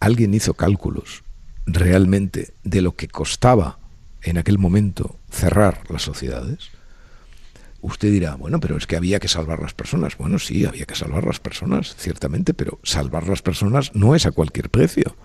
alguien 0.00 0.34
hizo 0.34 0.54
cálculos 0.54 1.22
realmente 1.66 2.54
de 2.64 2.80
lo 2.80 2.94
que 2.94 3.08
costaba 3.08 3.78
en 4.22 4.38
aquel 4.38 4.58
momento 4.58 5.18
cerrar 5.30 5.82
las 5.90 6.02
sociedades 6.02 6.70
usted 7.86 8.10
dirá, 8.10 8.34
bueno, 8.34 8.58
pero 8.60 8.76
es 8.76 8.86
que 8.86 8.96
había 8.96 9.20
que 9.20 9.28
salvar 9.28 9.60
las 9.60 9.74
personas. 9.74 10.16
Bueno, 10.16 10.38
sí, 10.38 10.64
había 10.64 10.86
que 10.86 10.94
salvar 10.94 11.24
las 11.24 11.40
personas, 11.40 11.94
ciertamente, 11.96 12.52
pero 12.52 12.78
salvar 12.82 13.28
las 13.28 13.42
personas 13.42 13.94
no 13.94 14.14
es 14.14 14.26
a 14.26 14.32
cualquier 14.32 14.70
precio. 14.70 15.16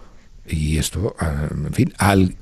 Y 0.47 0.77
esto, 0.77 1.15
ah, 1.19 1.47
en 1.49 1.73
fin, 1.73 1.93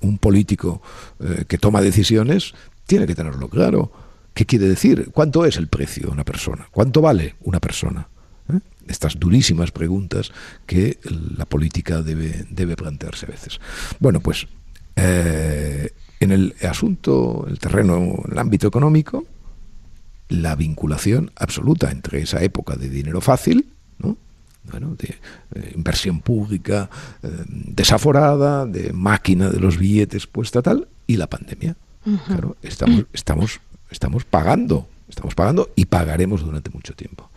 un 0.02 0.18
político 0.18 0.82
eh, 1.20 1.46
que 1.48 1.58
toma 1.58 1.82
decisiones 1.82 2.54
tiene 2.86 3.08
que 3.08 3.16
tenerlo 3.16 3.50
claro. 3.50 3.92
¿Qué 4.34 4.46
quiere 4.46 4.68
decir? 4.68 5.10
¿Cuánto 5.14 5.46
es 5.46 5.58
el 5.58 5.68
precio 5.68 6.08
de 6.08 6.12
una 6.12 6.24
persona? 6.24 6.68
¿Cuánto 6.72 7.02
vale 7.02 7.36
una 7.42 7.60
persona? 7.60 8.08
Estas 8.90 9.18
durísimas 9.20 9.72
preguntas 9.72 10.32
que 10.66 11.00
la 11.38 11.46
política 11.46 12.02
debe, 12.02 12.46
debe 12.50 12.76
plantearse 12.76 13.26
a 13.26 13.30
veces. 13.30 13.60
Bueno, 14.00 14.20
pues 14.20 14.48
eh, 14.96 15.94
en 16.20 16.32
el 16.32 16.56
asunto, 16.68 17.46
el 17.48 17.60
terreno, 17.60 18.24
en 18.26 18.32
el 18.34 18.38
ámbito 18.38 18.68
económico, 18.68 19.26
la 20.28 20.56
vinculación 20.56 21.32
absoluta 21.36 21.92
entre 21.92 22.22
esa 22.22 22.44
época 22.44 22.76
de 22.76 22.90
dinero 22.90 23.22
fácil, 23.22 23.68
¿no? 24.00 24.18
bueno, 24.70 24.96
de 24.96 25.16
eh, 25.56 25.72
inversión 25.76 26.20
pública 26.20 26.90
eh, 27.24 27.30
desaforada, 27.48 28.66
de 28.66 28.92
máquina 28.92 29.50
de 29.50 29.60
los 29.60 29.78
billetes 29.78 30.28
puesta 30.28 30.62
tal, 30.62 30.88
y 31.08 31.18
la 31.18 31.28
pandemia. 31.28 31.76
Claro, 32.26 32.58
estamos, 32.64 33.06
estamos, 33.14 33.60
estamos 33.92 34.24
pagando, 34.24 34.88
estamos 35.10 35.36
pagando 35.36 35.70
y 35.76 35.86
pagaremos 35.86 36.42
durante 36.42 36.70
mucho 36.72 36.94
tiempo. 36.96 37.30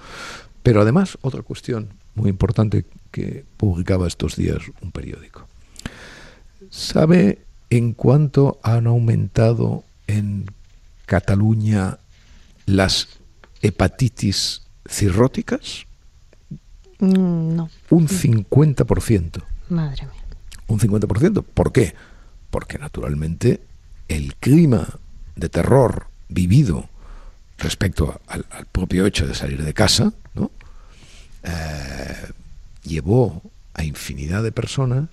Pero 0.63 0.83
además, 0.83 1.19
otra 1.23 1.43
cuestión 1.43 1.89
muy 2.15 2.31
importante 2.31 2.85
que 3.11 3.45
publicaba 3.57 4.07
estos 4.07 4.37
días 4.37 4.59
un 4.81 4.93
periódico. 4.93 5.47
¿Sabe 6.71 7.41
en 7.71 7.93
cuánto 7.93 8.61
han 8.63 8.87
aumentado 8.87 9.85
en 10.07 10.47
Cataluña 11.07 11.99
las 12.67 13.09
hepatitis 13.61 14.63
cirróticas? 14.89 15.87
Mm, 16.99 17.57
no. 17.57 17.71
Un 17.91 18.09
50%. 18.09 19.43
Madre 19.69 20.07
mía. 20.07 20.23
Un 20.69 20.79
50%. 20.79 21.43
¿Por 21.43 21.73
qué? 21.73 21.95
Porque 22.51 22.79
naturalmente 22.79 23.63
el 24.09 24.35
clima 24.37 24.87
de 25.35 25.49
terror 25.49 26.07
vivido 26.29 26.89
respecto 27.63 28.21
al, 28.27 28.45
propio 28.71 29.07
hecho 29.07 29.27
de 29.27 29.35
salir 29.35 29.63
de 29.63 29.75
casa, 29.75 30.13
¿no? 30.35 30.51
Eh, 31.43 32.31
llevó 32.83 33.43
a 33.75 33.85
infinidad 33.85 34.43
de 34.43 34.53
personas, 34.53 35.09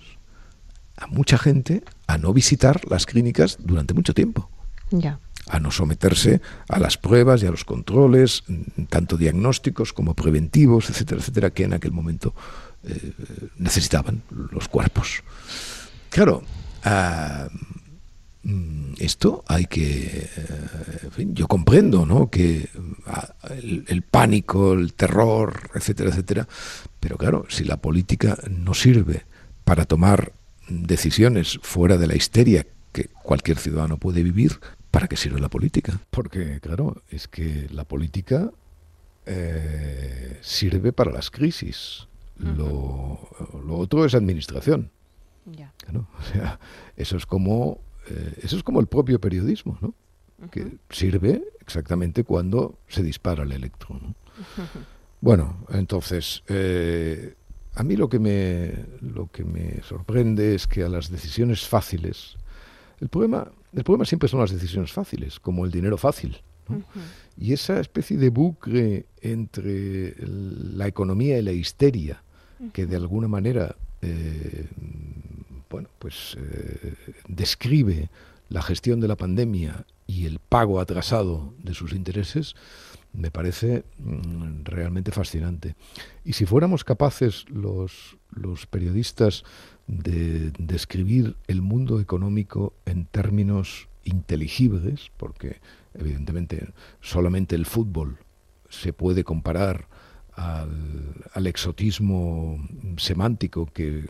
a 0.96 1.06
mucha 1.06 1.38
gente, 1.38 1.82
a 2.06 2.18
no 2.18 2.32
visitar 2.32 2.80
las 2.90 3.06
clínicas 3.06 3.56
durante 3.60 3.94
mucho 3.94 4.14
tiempo. 4.14 4.50
Ya 4.90 5.18
a 5.50 5.58
no 5.58 5.70
someterse 5.70 6.40
a 6.68 6.78
las 6.78 6.96
pruebas 6.96 7.42
y 7.42 7.46
a 7.46 7.50
los 7.50 7.64
controles, 7.64 8.44
tanto 8.88 9.16
diagnósticos 9.16 9.92
como 9.92 10.14
preventivos, 10.14 10.88
etcétera, 10.90 11.20
etcétera, 11.20 11.50
que 11.50 11.64
en 11.64 11.74
aquel 11.74 11.92
momento 11.92 12.34
eh, 12.84 13.12
necesitaban 13.58 14.22
los 14.30 14.68
cuerpos. 14.68 15.22
Claro, 16.08 16.42
ah, 16.84 17.48
esto 18.98 19.44
hay 19.46 19.66
que... 19.66 20.28
Eh, 20.36 21.26
yo 21.32 21.46
comprendo 21.46 22.06
¿no? 22.06 22.30
que 22.30 22.68
ah, 23.06 23.34
el, 23.50 24.02
pánico, 24.02 24.72
el 24.72 24.94
terror, 24.94 25.70
etcétera, 25.74 26.10
etcétera, 26.10 26.48
pero 27.00 27.18
claro, 27.18 27.46
si 27.48 27.64
la 27.64 27.76
política 27.76 28.38
no 28.48 28.74
sirve 28.74 29.24
para 29.64 29.84
tomar 29.84 30.32
decisiones 30.68 31.58
fuera 31.62 31.98
de 31.98 32.06
la 32.06 32.16
histeria 32.16 32.66
que 32.92 33.08
cualquier 33.22 33.58
ciudadano 33.58 33.98
puede 33.98 34.22
vivir, 34.22 34.58
¿para 34.90 35.06
qué 35.06 35.16
sirve 35.16 35.40
la 35.40 35.48
política? 35.48 36.00
Porque, 36.10 36.60
claro, 36.60 37.02
es 37.10 37.28
que 37.28 37.68
la 37.70 37.84
política 37.84 38.50
eh, 39.26 40.38
sirve 40.40 40.92
para 40.92 41.12
las 41.12 41.30
crisis. 41.30 42.08
lo, 42.38 43.20
otro 43.68 44.06
es 44.06 44.14
administración. 44.14 44.90
o 45.94 46.32
sea, 46.32 46.58
eso 46.96 47.16
es 47.16 47.26
como 47.26 47.80
eh, 48.10 48.34
eso 48.42 48.56
es 48.56 48.62
como 48.62 48.80
el 48.80 48.86
propio 48.86 49.20
periodismo, 49.20 49.78
¿no? 49.80 49.94
Que 50.50 50.78
sirve 50.88 51.42
exactamente 51.60 52.24
cuando 52.24 52.78
se 52.88 53.02
dispara 53.02 53.44
el 53.44 53.52
electrón. 53.52 54.14
Bueno, 55.22 55.66
entonces 55.68 56.42
eh, 56.48 57.34
a 57.74 57.82
mí 57.82 57.94
lo 57.94 58.08
que 58.08 58.18
me 58.18 58.86
lo 59.02 59.30
que 59.30 59.44
me 59.44 59.82
sorprende 59.82 60.54
es 60.54 60.66
que 60.66 60.82
a 60.82 60.88
las 60.88 61.10
decisiones 61.10 61.68
fáciles 61.68 62.38
el 63.00 63.10
problema 63.10 63.52
el 63.72 63.84
problema 63.84 64.04
siempre 64.04 64.28
son 64.28 64.40
las 64.40 64.50
decisiones 64.50 64.92
fáciles, 64.92 65.38
como 65.38 65.64
el 65.64 65.70
dinero 65.70 65.96
fácil. 65.96 66.38
Y 67.36 67.52
esa 67.52 67.80
especie 67.80 68.16
de 68.16 68.30
bucle 68.30 69.06
entre 69.20 70.14
la 70.20 70.86
economía 70.86 71.38
y 71.38 71.42
la 71.42 71.52
histeria, 71.52 72.22
que 72.72 72.86
de 72.86 72.96
alguna 72.96 73.26
manera 73.26 73.74
eh, 74.02 74.68
bueno, 75.70 75.88
pues, 75.98 76.36
eh, 76.38 76.94
describe 77.28 78.10
la 78.48 78.62
gestión 78.62 79.00
de 79.00 79.08
la 79.08 79.16
pandemia 79.16 79.86
y 80.06 80.26
el 80.26 80.40
pago 80.40 80.80
atrasado 80.80 81.54
de 81.62 81.72
sus 81.72 81.92
intereses, 81.92 82.56
me 83.12 83.30
parece 83.30 83.84
mm, 83.98 84.64
realmente 84.64 85.12
fascinante. 85.12 85.76
Y 86.24 86.32
si 86.32 86.46
fuéramos 86.46 86.84
capaces 86.84 87.48
los, 87.48 88.16
los 88.30 88.66
periodistas 88.66 89.44
de 89.86 90.52
describir 90.58 91.36
el 91.46 91.62
mundo 91.62 92.00
económico 92.00 92.74
en 92.86 93.06
términos 93.06 93.88
inteligibles, 94.04 95.10
porque 95.16 95.60
evidentemente 95.94 96.72
solamente 97.00 97.54
el 97.54 97.66
fútbol 97.66 98.18
se 98.68 98.92
puede 98.92 99.24
comparar 99.24 99.88
al, 100.34 101.46
exotismo 101.46 102.58
semántico 102.96 103.66
que 103.66 104.08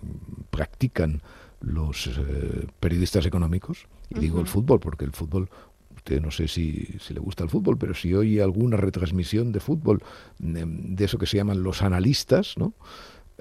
practican 0.51 1.23
los 1.61 2.07
eh, 2.07 2.67
periodistas 2.81 3.27
económicos, 3.27 3.87
y 4.09 4.19
digo 4.19 4.41
el 4.41 4.47
fútbol 4.47 4.81
porque 4.81 5.05
el 5.05 5.13
fútbol 5.13 5.49
usted 5.95 6.23
no 6.23 6.31
sé 6.31 6.49
si, 6.49 6.97
si, 6.99 7.13
le 7.13 7.21
gusta 7.21 7.45
el 7.45 7.51
fútbol, 7.51 7.77
pero 7.77 7.93
si 7.95 8.15
oye 8.15 8.43
alguna 8.43 8.79
retransmisión 8.79 9.53
de 9.53 9.61
fútbol, 9.61 10.03
de, 10.39 10.65
de, 10.67 11.05
eso 11.05 11.19
que 11.19 11.27
se 11.27 11.37
llaman 11.37 11.63
los 11.63 11.83
analistas, 11.83 12.55
¿no? 12.57 12.73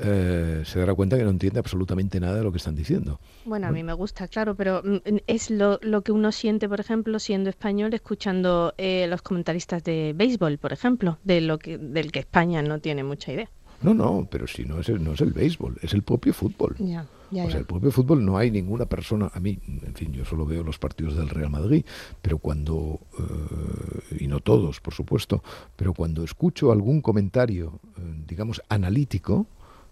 Eh, 0.01 0.63
se 0.65 0.79
dará 0.79 0.93
cuenta 0.93 1.17
que 1.17 1.23
no 1.23 1.29
entiende 1.29 1.59
absolutamente 1.59 2.21
nada 2.21 2.37
de 2.37 2.43
lo 2.43 2.51
que 2.51 2.57
están 2.57 2.75
diciendo. 2.75 3.19
Bueno, 3.43 3.67
a 3.67 3.71
mí 3.71 3.83
me 3.83 3.91
gusta, 3.91 4.29
claro, 4.29 4.55
pero 4.55 4.81
mm, 4.83 5.17
es 5.27 5.51
lo, 5.51 5.77
lo, 5.81 6.03
que 6.03 6.13
uno 6.13 6.31
siente, 6.31 6.69
por 6.69 6.79
ejemplo, 6.79 7.19
siendo 7.19 7.49
español, 7.49 7.93
escuchando 7.93 8.73
eh, 8.77 9.07
los 9.09 9.21
comentaristas 9.21 9.83
de 9.83 10.13
béisbol, 10.15 10.57
por 10.57 10.71
ejemplo, 10.71 11.19
de 11.25 11.41
lo 11.41 11.59
que, 11.59 11.77
del 11.77 12.13
que 12.13 12.19
España 12.19 12.61
no 12.61 12.79
tiene 12.79 13.03
mucha 13.03 13.33
idea. 13.33 13.49
No, 13.81 13.93
no, 13.93 14.27
pero 14.31 14.47
si 14.47 14.63
no 14.63 14.79
es 14.79 14.87
el, 14.87 15.03
no 15.03 15.13
es 15.13 15.21
el 15.21 15.33
béisbol, 15.33 15.77
es 15.81 15.93
el 15.93 16.03
propio 16.03 16.33
fútbol. 16.33 16.77
Ya, 17.31 17.45
o 17.45 17.49
sea, 17.49 17.59
el 17.59 17.65
propio 17.65 17.91
fútbol 17.91 18.25
no 18.25 18.37
hay 18.37 18.51
ninguna 18.51 18.85
persona, 18.85 19.31
a 19.33 19.39
mí, 19.39 19.59
en 19.67 19.93
fin, 19.95 20.11
yo 20.13 20.25
solo 20.25 20.45
veo 20.45 20.63
los 20.63 20.79
partidos 20.79 21.15
del 21.15 21.29
Real 21.29 21.49
Madrid, 21.49 21.85
pero 22.21 22.37
cuando, 22.37 22.99
eh, 23.19 24.23
y 24.23 24.27
no 24.27 24.39
todos, 24.39 24.79
por 24.79 24.93
supuesto, 24.93 25.43
pero 25.75 25.93
cuando 25.93 26.23
escucho 26.23 26.71
algún 26.71 27.01
comentario, 27.01 27.79
digamos, 28.27 28.61
analítico, 28.69 29.47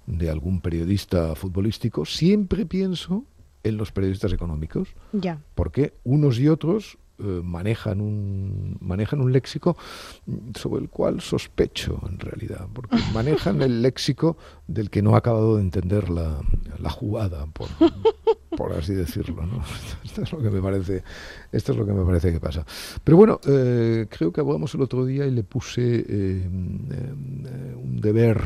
de 0.07 0.29
algún 0.29 0.61
periodista 0.61 1.35
futbolístico, 1.35 2.05
siempre 2.05 2.65
pienso 2.65 3.25
en 3.63 3.77
los 3.77 3.91
periodistas 3.91 4.33
económicos. 4.33 4.89
Ya. 5.11 5.41
Porque 5.53 5.93
unos 6.03 6.39
y 6.39 6.47
otros 6.47 6.97
eh, 7.19 7.41
manejan, 7.43 8.01
un, 8.01 8.77
manejan 8.79 9.21
un 9.21 9.31
léxico 9.31 9.77
sobre 10.55 10.81
el 10.81 10.89
cual 10.89 11.21
sospecho 11.21 11.99
en 12.09 12.19
realidad, 12.19 12.67
porque 12.73 12.97
manejan 13.13 13.61
el 13.61 13.81
léxico 13.81 14.37
del 14.67 14.89
que 14.89 15.01
no 15.01 15.15
ha 15.15 15.19
acabado 15.19 15.57
de 15.57 15.61
entender 15.61 16.09
la, 16.09 16.41
la 16.79 16.89
jugada, 16.89 17.45
por, 17.47 17.69
por 18.57 18.73
así 18.73 18.93
decirlo. 18.93 19.45
¿no? 19.45 19.63
Esto 20.03 20.23
es 20.23 20.31
lo 20.31 20.41
que 20.41 20.49
me 20.49 20.61
parece, 20.61 21.03
esto 21.51 21.71
es 21.71 21.77
lo 21.77 21.85
que 21.85 21.93
me 21.93 22.03
parece 22.03 22.31
que 22.33 22.39
pasa. 22.39 22.65
Pero 23.03 23.17
bueno, 23.17 23.39
eh, 23.47 24.07
creo 24.09 24.33
que 24.33 24.41
hablamos 24.41 24.73
el 24.73 24.81
otro 24.81 25.05
día 25.05 25.25
y 25.25 25.31
le 25.31 25.43
puse 25.43 25.81
eh, 25.81 26.05
eh, 26.07 26.45
un 26.47 27.99
deber 28.01 28.41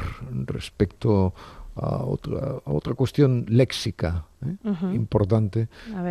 respecto 0.45 1.33
a 1.75 2.03
otra, 2.03 2.57
a 2.65 2.71
otra 2.71 2.93
cuestión 2.93 3.45
léxica 3.47 4.25
importante, 4.93 5.69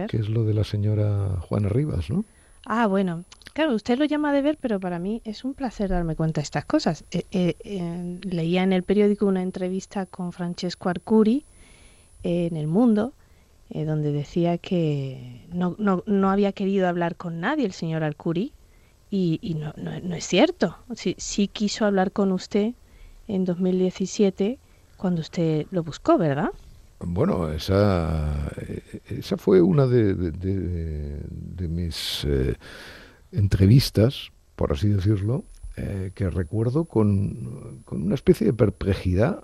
que 0.09 0.17
es 0.17 0.29
lo 0.29 0.45
de 0.45 0.55
la 0.55 0.65
señora 0.65 1.37
Juana 1.41 1.69
Rivas, 1.69 2.09
¿no? 2.09 2.25
Ah, 2.67 2.87
bueno, 2.87 3.25
claro, 3.55 3.75
usted 3.75 3.99
lo 3.99 4.05
llama 4.05 4.33
deber, 4.33 4.59
pero 4.61 4.81
para 4.81 4.99
mí 4.99 5.23
es 5.25 5.45
un 5.45 5.55
placer 5.55 5.91
darme 5.91 6.17
cuenta 6.17 6.41
de 6.41 6.45
estas 6.45 6.65
cosas. 6.65 7.05
leía 7.33 8.63
en 8.63 8.73
el 8.73 8.83
periódico 8.83 9.27
una 9.27 9.43
entrevista 9.43 10.07
con 10.07 10.33
Francesco 10.33 10.89
Arcuri 10.89 11.45
en 12.23 12.57
El 12.57 12.67
Mundo, 12.67 13.15
eh, 13.71 13.85
donde 13.85 14.13
decía 14.13 14.59
que 14.59 15.47
no, 15.53 15.77
no, 15.79 16.03
no, 16.07 16.31
había 16.31 16.53
querido 16.53 16.89
hablar 16.89 17.17
con 17.17 17.41
nadie 17.41 17.65
el 17.65 17.73
señor 17.73 18.03
Alcuri 18.03 18.53
y, 19.11 19.39
y 19.43 19.55
no, 19.55 19.73
no, 19.77 20.15
es 20.15 20.27
cierto. 20.27 20.77
Sí, 20.95 21.15
sí, 21.19 21.49
quiso 21.49 21.87
hablar 21.87 22.13
con 22.13 22.33
usted 22.33 22.75
en 23.29 23.45
2017 23.45 24.59
cuando 24.97 25.21
usted 25.21 25.67
lo 25.71 25.83
buscó, 25.83 26.19
¿verdad? 26.19 26.51
Bueno, 27.03 27.51
esa, 27.51 28.53
esa 29.09 29.37
fue 29.39 29.63
una 29.63 29.87
de, 29.87 30.15
de, 30.15 31.69
mis 31.69 32.25
eh, 32.27 32.57
entrevistas, 33.33 34.31
por 34.55 34.73
así 34.73 34.89
decirlo, 34.89 35.45
eh, 35.77 36.13
que 36.15 36.29
recuerdo 36.29 36.85
con, 36.85 37.83
con, 37.87 38.03
una 38.03 38.15
especie 38.15 38.47
de 38.47 38.53
perplejidad 38.53 39.43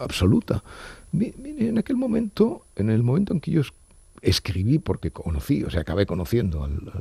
absoluta. 0.00 0.62
En 1.12 1.78
aquel 1.78 1.96
momento, 1.96 2.66
en 2.76 2.90
el 2.90 3.02
momento 3.02 3.32
en 3.32 3.40
que 3.40 3.52
yo 3.52 3.62
escribí, 4.22 4.78
porque 4.78 5.12
conocí, 5.12 5.62
o 5.62 5.70
sea, 5.70 5.82
acabé 5.82 6.04
conociendo 6.04 6.64
al, 6.64 6.92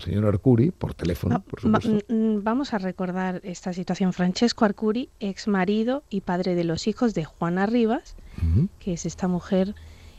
señor 0.00 0.26
Arcuri 0.26 0.70
por 0.70 0.94
teléfono, 0.94 1.42
por 1.42 1.60
supuesto. 1.60 1.98
Vamos 2.08 2.74
a 2.74 2.78
recordar 2.78 3.40
esta 3.44 3.72
situación. 3.72 4.12
Francesco 4.12 4.64
Arcuri, 4.64 5.10
ex 5.20 5.48
marido 5.48 6.02
y 6.10 6.20
padre 6.20 6.54
de 6.54 6.64
los 6.64 6.86
hijos 6.86 7.14
de 7.14 7.24
Juana 7.24 7.66
Rivas, 7.66 8.16
que 8.78 8.94
es 8.94 9.06
esta 9.06 9.28
mujer 9.28 9.74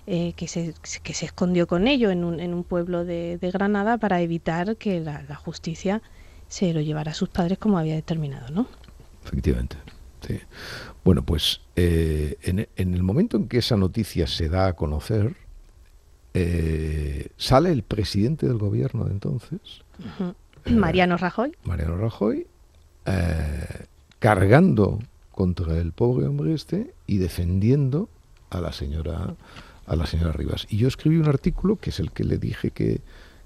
eh, 0.08 0.34
que, 0.36 0.48
se, 0.48 0.74
que 1.04 1.14
se 1.14 1.26
escondió 1.26 1.68
con 1.68 1.88
ello 1.88 2.12
en 2.12 2.24
un, 2.24 2.40
en 2.40 2.54
un 2.54 2.64
pueblo 2.64 3.06
de, 3.06 3.40
Granada 3.42 3.98
para 3.98 4.22
evitar 4.22 4.78
que 4.78 5.00
la, 5.00 5.24
la, 5.24 5.36
justicia 5.36 6.02
se 6.48 6.74
lo 6.74 6.82
llevara 6.82 7.12
a 7.12 7.16
sus 7.16 7.30
padres 7.30 7.58
como 7.58 7.80
había 7.80 7.96
determinado, 7.96 8.50
¿no? 8.50 8.68
Efectivamente. 9.24 9.78
Sí. 10.22 10.40
Bueno, 11.04 11.24
pues 11.24 11.62
eh, 11.76 12.38
en, 12.44 12.94
el 12.94 13.04
momento 13.04 13.38
en 13.38 13.48
que 13.48 13.60
esa 13.60 13.78
noticia 13.78 14.28
se 14.28 14.50
da 14.50 14.68
a 14.68 14.74
conocer, 14.74 15.36
eh, 16.36 17.30
sale 17.38 17.72
el 17.72 17.84
presidente 17.84 18.48
del 18.48 18.58
gobierno 18.58 19.06
de 19.06 19.12
entonces, 19.12 19.60
eh, 20.66 20.72
Mariano 20.72 21.18
Rajoy. 21.18 21.52
Mariano 21.64 21.98
Rajoy, 21.98 22.48
cargando 24.20 25.00
contra 25.32 25.78
el 25.78 25.92
pobre 25.92 26.28
hombre 26.28 26.54
este 26.54 26.94
y 27.08 27.18
defendiendo 27.18 28.10
a 28.50 28.62
la 28.62 28.72
señora 28.72 29.36
a 29.86 29.96
la 29.96 30.08
señora 30.08 30.32
Rivas. 30.32 30.66
Y 30.70 30.78
yo 30.78 30.88
escribí 30.88 31.18
un 31.18 31.28
artículo 31.28 31.76
que 31.76 31.92
es 31.92 32.00
el 32.00 32.12
que 32.12 32.24
le 32.24 32.40
dije 32.40 32.72
que, 32.72 33.02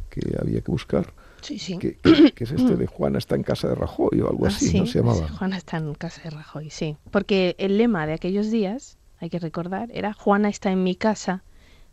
que 0.10 0.38
había 0.39 0.62
que 0.62 0.71
buscar 0.71 1.13
Sí, 1.41 1.60
sí. 1.60 1.78
Que, 1.78 1.97
es 2.04 2.52
este 2.52 2.75
de 2.78 2.88
Juana 2.88 3.17
está 3.17 3.36
en 3.36 3.43
casa 3.43 3.67
de 3.67 3.75
Rajoy 3.75 4.21
o 4.21 4.30
algo 4.30 4.45
ah, 4.45 4.49
así, 4.49 4.80
¿no 4.80 4.86
se 4.86 4.99
llamaba? 4.99 5.28
Juana 5.30 5.58
está 5.58 5.78
en 5.78 5.93
casa 5.93 6.21
de 6.23 6.30
Rajoy, 6.32 6.69
sí. 6.69 6.97
Porque 7.12 7.56
el 7.58 7.78
lema 7.78 8.06
de 8.08 8.13
aquellos 8.13 8.52
días, 8.52 8.97
hay 9.19 9.30
que 9.30 9.39
recordar, 9.39 9.89
era 9.93 10.13
Juana 10.13 10.49
está 10.49 10.71
en 10.71 10.84
mi 10.84 10.95
casa, 10.95 11.43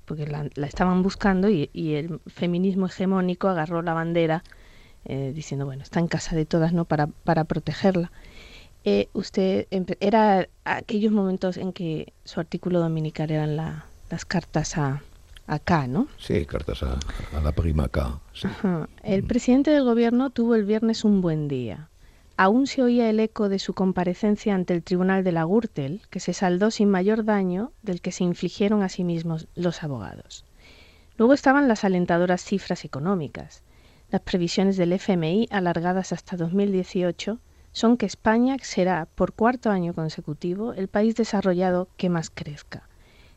porque 0.06 0.26
la, 0.26 0.48
estaban 0.66 1.02
buscando 1.02 1.50
y, 1.50 1.68
el 1.74 2.20
feminismo 2.26 2.86
hegemónico 2.86 3.48
agarró 3.48 3.82
la 3.82 3.92
bandera 3.92 4.42
eh, 5.04 5.32
diciendo, 5.34 5.66
bueno, 5.66 5.82
está 5.82 6.00
en 6.00 6.08
casa 6.08 6.34
de 6.34 6.46
todas, 6.46 6.72
¿no? 6.72 6.84
Para, 6.86 7.06
para 7.08 7.44
protegerla. 7.44 8.10
Eh, 8.84 9.08
usted, 9.12 9.66
era 10.00 10.48
aquellos 10.64 11.12
momentos 11.12 11.56
en 11.56 11.72
que 11.72 12.12
su 12.24 12.40
artículo 12.40 12.80
dominical 12.80 13.30
eran 13.30 13.56
las 13.56 14.24
cartas 14.24 14.78
a, 14.78 15.02
acá, 15.46 15.86
¿no? 15.86 16.08
Sí, 16.18 16.44
cartas 16.46 16.82
a, 16.82 16.98
la 17.42 17.52
prima 17.52 17.84
acá. 17.84 18.20
El 19.02 19.24
presidente 19.24 19.70
del 19.70 19.84
gobierno 19.84 20.30
tuvo 20.30 20.54
el 20.54 20.64
viernes 20.64 21.04
un 21.04 21.20
buen 21.20 21.48
día. 21.48 21.88
Aún 22.38 22.66
se 22.66 22.82
oía 22.82 23.08
el 23.08 23.18
eco 23.18 23.48
de 23.48 23.58
su 23.58 23.72
comparecencia 23.72 24.54
ante 24.54 24.74
el 24.74 24.82
tribunal 24.82 25.24
de 25.24 25.32
la 25.32 25.44
Gürtel, 25.44 26.02
que 26.10 26.20
se 26.20 26.34
saldó 26.34 26.70
sin 26.70 26.90
mayor 26.90 27.24
daño 27.24 27.72
del 27.82 28.02
que 28.02 28.12
se 28.12 28.24
infligieron 28.24 28.82
a 28.82 28.90
sí 28.90 29.04
mismos 29.04 29.48
los 29.54 29.82
abogados. 29.82 30.44
Luego 31.16 31.32
estaban 31.32 31.66
las 31.66 31.84
alentadoras 31.84 32.44
cifras 32.44 32.84
económicas. 32.84 33.62
Las 34.10 34.20
previsiones 34.20 34.76
del 34.76 34.92
FMI, 34.92 35.48
alargadas 35.50 36.12
hasta 36.12 36.36
2018, 36.36 37.40
son 37.72 37.96
que 37.96 38.04
España 38.04 38.56
será, 38.60 39.08
por 39.14 39.32
cuarto 39.32 39.70
año 39.70 39.94
consecutivo, 39.94 40.74
el 40.74 40.88
país 40.88 41.14
desarrollado 41.14 41.88
que 41.96 42.10
más 42.10 42.28
crezca. 42.28 42.88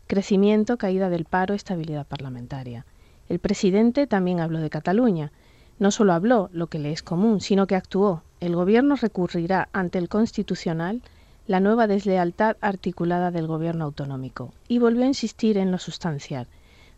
Crecimiento, 0.07 0.77
caída 0.77 1.09
del 1.09 1.23
paro, 1.23 1.53
estabilidad 1.53 2.05
parlamentaria. 2.05 2.85
El 3.29 3.39
presidente 3.39 4.07
también 4.07 4.41
habló 4.41 4.59
de 4.59 4.69
Cataluña. 4.69 5.31
No 5.77 5.91
solo 5.91 6.11
habló, 6.11 6.49
lo 6.51 6.67
que 6.67 6.79
le 6.79 6.91
es 6.91 7.01
común, 7.01 7.39
sino 7.39 7.65
que 7.65 7.75
actuó. 7.75 8.23
El 8.39 8.55
gobierno 8.55 8.95
recurrirá 8.95 9.69
ante 9.73 9.97
el 9.97 10.09
Constitucional 10.09 11.01
la 11.47 11.59
nueva 11.59 11.87
deslealtad 11.87 12.57
articulada 12.61 13.31
del 13.31 13.47
gobierno 13.47 13.85
autonómico 13.85 14.53
y 14.67 14.79
volvió 14.79 15.03
a 15.03 15.07
insistir 15.07 15.57
en 15.57 15.71
lo 15.71 15.77
sustancial. 15.77 16.47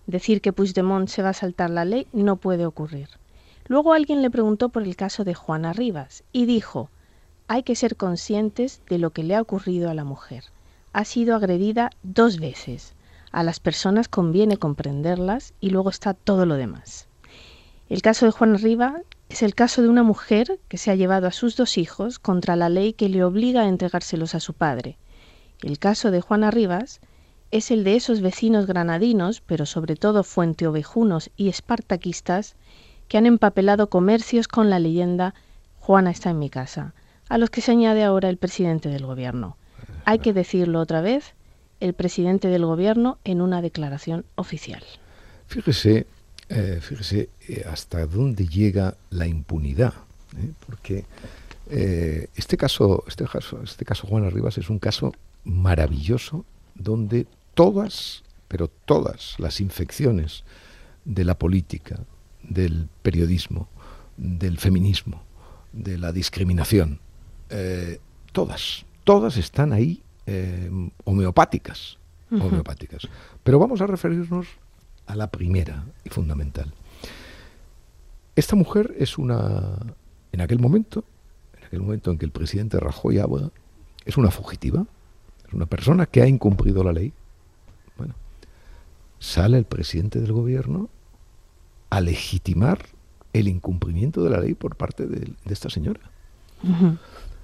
Decir 0.08 0.42
que 0.42 0.54
Puigdemont 0.54 1.08
se 1.08 1.22
va 1.22 1.30
a 1.30 1.34
saltar 1.34 1.70
la 1.70 1.86
ley 1.86 2.08
no 2.14 2.36
puede 2.36 2.66
ocurrir. 2.66 3.10
Luego 3.68 3.94
alguien 3.94 4.22
le 4.22 4.30
preguntó 4.30 4.70
por 4.70 4.84
el 4.84 4.96
caso 4.96 5.24
de 5.24 5.34
Juana 5.34 5.74
Rivas 5.74 6.24
y 6.32 6.46
dijo, 6.46 6.90
hay 7.48 7.64
que 7.64 7.76
ser 7.76 7.96
conscientes 7.96 8.82
de 8.90 8.98
lo 8.98 9.12
que 9.12 9.24
le 9.24 9.36
ha 9.36 9.42
ocurrido 9.42 9.90
a 9.90 9.94
la 9.94 10.04
mujer. 10.04 10.44
Ha 10.94 11.06
sido 11.06 11.36
agredida 11.36 11.92
dos 12.04 12.40
veces 12.40 12.94
a 13.32 13.44
las 13.44 13.62
personas 13.62 14.10
conviene 14.10 14.58
comprenderlas 14.58 15.54
y 15.62 15.70
luego 15.70 15.90
está 15.90 16.14
todo 16.14 16.46
lo 16.46 16.56
demás. 16.56 17.08
El 17.90 18.02
caso 18.02 18.26
de 18.26 18.32
Juan 18.32 18.58
Riva 18.58 19.02
es 19.32 19.44
el 19.44 19.56
caso 19.56 19.82
de 19.82 19.88
una 19.88 20.04
mujer 20.04 20.60
que 20.68 20.78
se 20.78 20.92
ha 20.92 20.96
llevado 20.96 21.26
a 21.26 21.32
sus 21.32 21.56
dos 21.56 21.78
hijos 21.78 22.20
contra 22.20 22.58
la 22.58 22.68
ley 22.68 22.92
que 22.92 23.08
le 23.08 23.24
obliga 23.24 23.62
a 23.62 23.70
entregárselos 23.70 24.36
a 24.36 24.42
su 24.42 24.54
padre. 24.54 24.98
El 25.62 25.80
caso 25.80 26.12
de 26.12 26.20
Juana 26.20 26.52
Rivas 26.52 27.00
es 27.50 27.72
el 27.72 27.86
de 27.86 27.96
esos 27.96 28.20
vecinos 28.20 28.66
granadinos, 28.68 29.40
pero 29.40 29.66
sobre 29.66 29.96
todo 29.96 30.26
fuenteovejunos 30.26 31.32
y 31.38 31.48
espartaquistas, 31.48 32.58
que 33.08 33.18
han 33.18 33.26
empapelado 33.26 33.90
comercios 33.90 34.50
con 34.50 34.70
la 34.70 34.80
leyenda 34.80 35.34
Juana 35.80 36.12
está 36.12 36.32
en 36.32 36.40
mi 36.40 36.50
casa, 36.50 36.94
a 37.30 37.38
los 37.38 37.50
que 37.50 37.62
se 37.62 37.72
añade 37.72 38.04
ahora 38.04 38.28
el 38.28 38.38
presidente 38.38 38.90
del 38.90 39.06
gobierno. 39.06 39.56
Hay 40.04 40.20
que 40.20 40.34
decirlo 40.34 40.82
otra 40.82 41.00
vez, 41.00 41.36
el 41.80 41.94
presidente 41.94 42.50
del 42.50 42.66
gobierno 42.66 43.18
en 43.24 43.40
una 43.40 43.62
declaración 43.62 44.26
oficial. 44.36 44.84
Fíjese, 45.48 46.06
eh, 46.54 46.80
fíjese 46.82 47.30
eh, 47.48 47.64
hasta 47.72 48.06
dónde 48.06 48.46
llega 48.46 48.98
la 49.10 49.26
impunidad, 49.26 49.94
¿eh? 50.38 50.52
porque 50.66 51.06
este 52.36 52.58
caso, 52.58 53.06
este 53.08 53.24
caso, 53.24 53.64
este 53.64 53.86
caso 53.86 54.06
Juana 54.06 54.30
Rivas 54.30 54.58
es 54.58 54.70
un 54.70 54.78
caso 54.78 55.14
maravilloso 55.46 56.44
donde 56.76 57.28
todas, 57.54 58.24
pero 58.50 58.68
todas 58.68 59.36
las 59.40 59.62
infecciones 59.62 60.44
de 61.06 61.24
la 61.24 61.40
política, 61.40 62.02
del 62.44 62.90
periodismo, 63.02 63.70
del 64.18 64.58
feminismo, 64.58 65.24
de 65.72 65.98
la 65.98 66.12
discriminación, 66.12 67.00
todas, 68.34 68.86
todas 69.06 69.38
están 69.38 69.72
ahí 69.72 70.04
homeopáticas, 71.06 71.98
homeopáticas. 72.32 73.08
Pero 73.46 73.60
vamos 73.60 73.80
a 73.80 73.88
referirnos 73.88 74.48
a 75.12 75.16
la 75.16 75.28
primera 75.28 75.84
y 76.06 76.10
fundamental. 76.10 76.74
Esta 78.38 78.56
mujer 78.56 78.96
es 78.98 79.18
una, 79.18 79.78
en 80.32 80.40
aquel 80.40 80.58
momento, 80.60 81.04
en 81.58 81.66
aquel 81.66 81.82
momento 81.82 82.12
en 82.12 82.18
que 82.18 82.26
el 82.26 82.32
presidente 82.32 82.80
Rajoy 82.80 83.20
habla, 83.20 83.52
es 84.06 84.16
una 84.16 84.32
fugitiva, 84.32 84.86
es 85.46 85.54
una 85.54 85.66
persona 85.66 86.06
que 86.06 86.22
ha 86.22 86.28
incumplido 86.28 86.82
la 86.86 86.94
ley. 86.94 87.12
Bueno, 87.98 88.16
sale 89.20 89.58
el 89.58 89.66
presidente 89.66 90.22
del 90.22 90.32
gobierno 90.32 90.90
a 91.90 92.00
legitimar 92.00 92.80
el 93.34 93.50
incumplimiento 93.50 94.24
de 94.24 94.30
la 94.30 94.40
ley 94.40 94.54
por 94.54 94.78
parte 94.78 95.08
de, 95.08 95.34
esta 95.46 95.70
señora. 95.70 96.00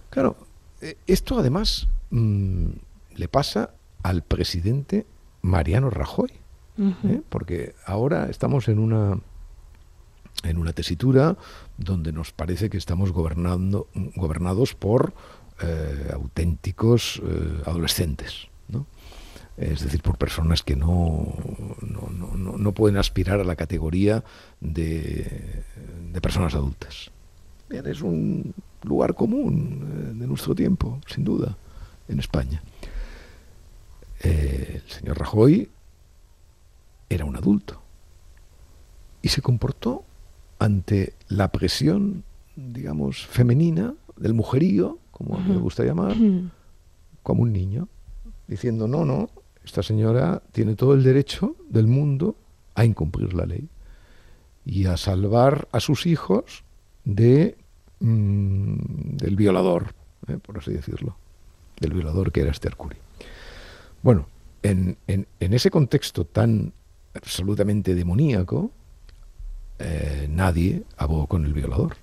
Claro, 0.09 0.37
eh, 0.79 0.95
esto 1.05 1.37
además 1.37 1.89
mm, 2.11 2.67
le 3.15 3.27
pasa 3.27 3.71
al 4.03 4.21
presidente 4.21 5.05
Mariano 5.41 5.89
Rajoy. 5.89 6.31
¿Eh? 6.77 7.21
porque 7.29 7.75
ahora 7.85 8.29
estamos 8.29 8.67
en 8.67 8.79
una 8.79 9.19
en 10.43 10.57
una 10.57 10.71
tesitura 10.71 11.35
donde 11.77 12.11
nos 12.11 12.31
parece 12.31 12.69
que 12.69 12.77
estamos 12.77 13.11
gobernando, 13.11 13.87
gobernados 14.15 14.75
por 14.75 15.13
eh, 15.61 16.11
auténticos 16.13 17.19
eh, 17.25 17.61
adolescentes, 17.65 18.47
¿no? 18.67 18.85
es 19.57 19.81
decir, 19.81 20.03
por 20.03 20.19
personas 20.19 20.61
que 20.61 20.75
no, 20.75 21.33
no, 21.81 22.57
no, 22.57 22.71
pueden 22.73 22.97
aspirar 22.97 23.39
a 23.39 23.43
la 23.43 23.55
categoría 23.55 24.23
de, 24.61 25.63
de 26.13 26.21
personas 26.21 26.53
adultas. 26.53 27.09
es 27.71 28.01
un 28.01 28.53
lugar 28.83 29.15
común 29.15 30.19
de 30.19 30.27
nuestro 30.27 30.53
tiempo, 30.53 31.01
sin 31.07 31.23
duda, 31.23 31.57
en 32.07 32.19
España. 32.19 32.61
el 34.21 34.83
señor 34.87 35.17
Rajoy 35.17 35.71
era 37.09 37.25
un 37.25 37.35
adulto. 37.35 37.81
Y 39.21 39.29
se 39.29 39.41
comportó 39.41 40.03
ante 40.59 41.13
la 41.27 41.51
presión, 41.51 42.23
digamos, 42.55 43.25
femenina, 43.25 43.93
del 44.15 44.33
mujerío, 44.33 44.99
como 45.11 45.39
me 45.39 45.57
gusta 45.57 45.83
llamar, 45.83 46.15
como 47.23 47.43
un 47.43 47.53
niño, 47.53 47.87
diciendo, 48.47 48.87
no, 48.87 49.05
no, 49.05 49.29
esta 49.63 49.83
señora 49.83 50.41
tiene 50.51 50.75
todo 50.75 50.93
el 50.93 51.03
derecho 51.03 51.55
del 51.69 51.87
mundo 51.87 52.35
a 52.75 52.85
incumplir 52.85 53.33
la 53.33 53.45
ley 53.45 53.69
y 54.65 54.85
a 54.85 54.97
salvar 54.97 55.67
a 55.71 55.79
sus 55.79 56.05
hijos 56.05 56.63
de, 57.03 57.57
mm, 57.99 59.17
del 59.17 59.35
violador, 59.35 59.93
eh, 60.27 60.37
por 60.37 60.57
así 60.57 60.71
decirlo, 60.71 61.17
del 61.79 61.93
violador 61.93 62.31
que 62.31 62.41
era 62.41 62.51
este 62.51 62.67
Arcuri. 62.67 62.97
Bueno, 64.03 64.27
en, 64.63 64.97
en, 65.07 65.27
en 65.39 65.53
ese 65.53 65.71
contexto 65.71 66.25
tan 66.25 66.73
absolutamente 67.17 67.95
demoníaco, 67.95 68.71
eh, 69.79 70.27
nadie 70.29 70.83
abogó 70.97 71.27
con 71.27 71.45
el 71.45 71.53
violador. 71.53 71.97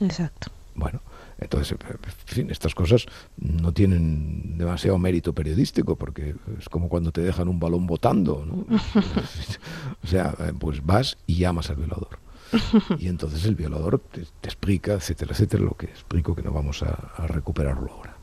Exacto. 0.00 0.50
Bueno, 0.74 1.00
entonces, 1.38 1.72
en 1.72 1.98
fin, 2.26 2.50
estas 2.50 2.74
cosas 2.74 3.06
no 3.36 3.72
tienen 3.72 4.58
demasiado 4.58 4.98
mérito 4.98 5.32
periodístico, 5.32 5.96
porque 5.96 6.34
es 6.58 6.68
como 6.68 6.88
cuando 6.88 7.12
te 7.12 7.20
dejan 7.20 7.48
un 7.48 7.60
balón 7.60 7.86
botando, 7.86 8.44
¿no? 8.44 8.66
o 10.02 10.06
sea, 10.06 10.34
eh, 10.38 10.52
pues 10.58 10.84
vas 10.84 11.16
y 11.26 11.36
llamas 11.36 11.70
al 11.70 11.76
violador. 11.76 12.18
Y 12.98 13.08
entonces 13.08 13.44
el 13.46 13.56
violador 13.56 13.98
te, 13.98 14.20
explica, 14.42 14.94
etcétera, 14.94 15.32
etcétera, 15.32 15.64
lo 15.64 15.76
que 15.76 15.86
explico 15.86 16.34
que 16.34 16.42
no 16.42 16.52
vamos 16.52 16.82
a, 16.82 17.12
a 17.16 17.26
recuperarlo 17.26 17.90
ahora. 17.90 18.16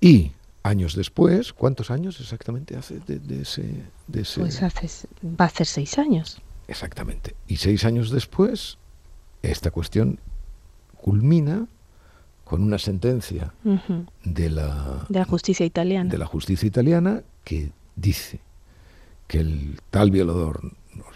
Y 0.00 0.32
años 0.62 0.94
después, 0.94 1.52
¿cuántos 1.52 1.90
años 1.90 2.20
exactamente 2.20 2.76
hace 2.76 3.00
de, 3.00 3.40
ese, 3.40 3.84
Pues 4.06 4.62
hace, 4.62 5.08
va 5.24 5.46
a 5.46 5.48
ser 5.48 5.66
seis 5.66 5.98
años. 5.98 6.40
Exactamente. 6.68 7.34
Y 7.48 7.56
seis 7.56 7.84
años 7.84 8.10
después, 8.10 8.78
esta 9.42 9.70
cuestión 9.70 10.18
culmina 11.00 11.66
con 12.44 12.62
una 12.62 12.78
sentencia 12.78 13.52
de, 14.24 14.50
la, 14.50 15.06
de 15.08 15.18
la 15.18 15.24
justicia 15.24 15.66
italiana. 15.66 16.10
De 16.10 16.18
la 16.18 16.26
justicia 16.26 16.66
italiana 16.66 17.22
que 17.44 17.72
dice 17.96 18.40
que 19.26 19.38
el 19.40 19.80
tal 19.90 20.10
violador, 20.10 20.60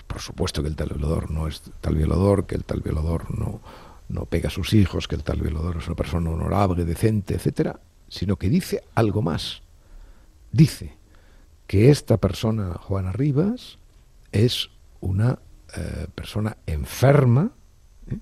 por 0.07 0.21
supuesto 0.21 0.63
que 0.63 0.69
el 0.69 0.77
tal 0.77 0.89
violador 0.89 1.31
no 1.31 1.47
es 1.47 1.63
tal 1.81 1.95
violador, 1.95 2.47
que 2.47 2.55
el 2.55 2.65
tal 2.65 2.81
violador 2.81 3.39
no, 3.39 3.61
no 4.09 4.25
pega 4.25 4.49
a 4.49 4.51
sus 4.51 4.73
hijos, 4.73 5.09
que 5.09 5.15
el 5.15 5.23
tal 5.23 5.41
violador 5.41 5.77
es 5.77 5.87
una 5.87 5.97
persona 5.97 6.31
honorable, 6.31 6.85
decente, 6.85 7.35
etcétera, 7.35 7.79
sino 8.09 8.37
que 8.37 8.49
dice 8.49 8.83
algo 8.95 9.23
más. 9.23 9.62
Dice 10.53 10.97
que 11.66 11.90
esta 11.90 12.19
persona, 12.19 12.75
Juana 12.75 13.12
Rivas, 13.12 13.79
es 14.33 14.71
una 15.01 15.38
eh, 15.77 16.07
persona 16.14 16.57
enferma, 16.66 17.53
¿eh? 18.11 18.19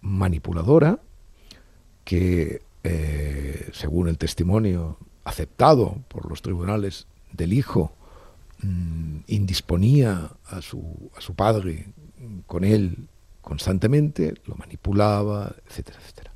manipuladora, 0.00 1.00
que, 2.04 2.62
eh, 2.84 3.70
según 3.72 4.08
el 4.08 4.18
testimonio 4.18 4.98
aceptado 5.24 6.02
por 6.08 6.28
los 6.28 6.42
tribunales 6.42 7.06
del 7.32 7.52
hijo, 7.52 7.92
mm, 8.62 9.18
indisponía 9.26 10.30
a 10.46 10.62
su, 10.62 11.10
a 11.16 11.20
su 11.20 11.34
padre 11.34 11.88
con 12.46 12.64
él 12.64 13.08
constantemente, 13.40 14.34
lo 14.46 14.56
manipulaba, 14.56 15.54
etcétera, 15.68 15.98
etcétera. 16.00 16.32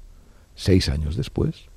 Seis 0.55 0.89
años 0.89 1.17
después, 1.17 1.70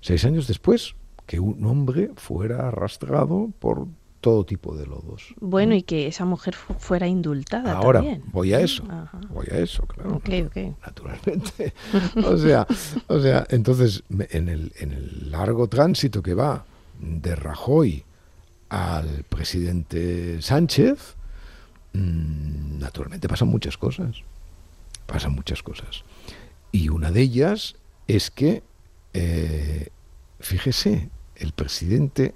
seis 0.00 0.24
años 0.24 0.46
después, 0.46 0.94
que 1.26 1.40
un 1.40 1.64
hombre 1.66 2.10
fuera 2.16 2.68
arrastrado 2.68 3.50
por 3.58 3.86
todo 4.20 4.44
tipo 4.44 4.74
de 4.76 4.86
lodos. 4.86 5.34
Bueno, 5.40 5.74
y 5.74 5.82
que 5.82 6.06
esa 6.06 6.24
mujer 6.24 6.54
fuera 6.54 7.06
indultada. 7.06 7.74
Ahora, 7.74 8.02
voy 8.32 8.52
a 8.52 8.60
eso, 8.60 8.84
voy 9.30 9.46
a 9.50 9.58
eso, 9.58 9.86
claro. 9.86 10.20
Naturalmente. 10.84 11.72
o 12.24 12.36
sea, 12.36 12.66
o 13.06 13.20
sea, 13.20 13.46
entonces, 13.50 14.02
en 14.10 14.48
el, 14.48 14.72
en 14.78 14.92
el 14.92 15.30
largo 15.30 15.68
tránsito 15.68 16.22
que 16.22 16.34
va 16.34 16.64
de 16.98 17.36
Rajoy 17.36 18.04
al 18.68 19.24
presidente 19.28 20.42
Sánchez, 20.42 21.16
mm, 21.92 22.78
naturalmente 22.78 23.28
pasan 23.28 23.48
muchas 23.48 23.78
cosas. 23.78 24.22
Pasan 25.06 25.32
muchas 25.32 25.62
cosas. 25.62 26.04
Y 26.72 26.88
una 26.88 27.10
de 27.10 27.22
ellas 27.22 27.76
es 28.08 28.30
que 28.30 28.62
eh, 29.12 29.88
fíjese, 30.40 31.08
el 31.36 31.52
presidente 31.52 32.34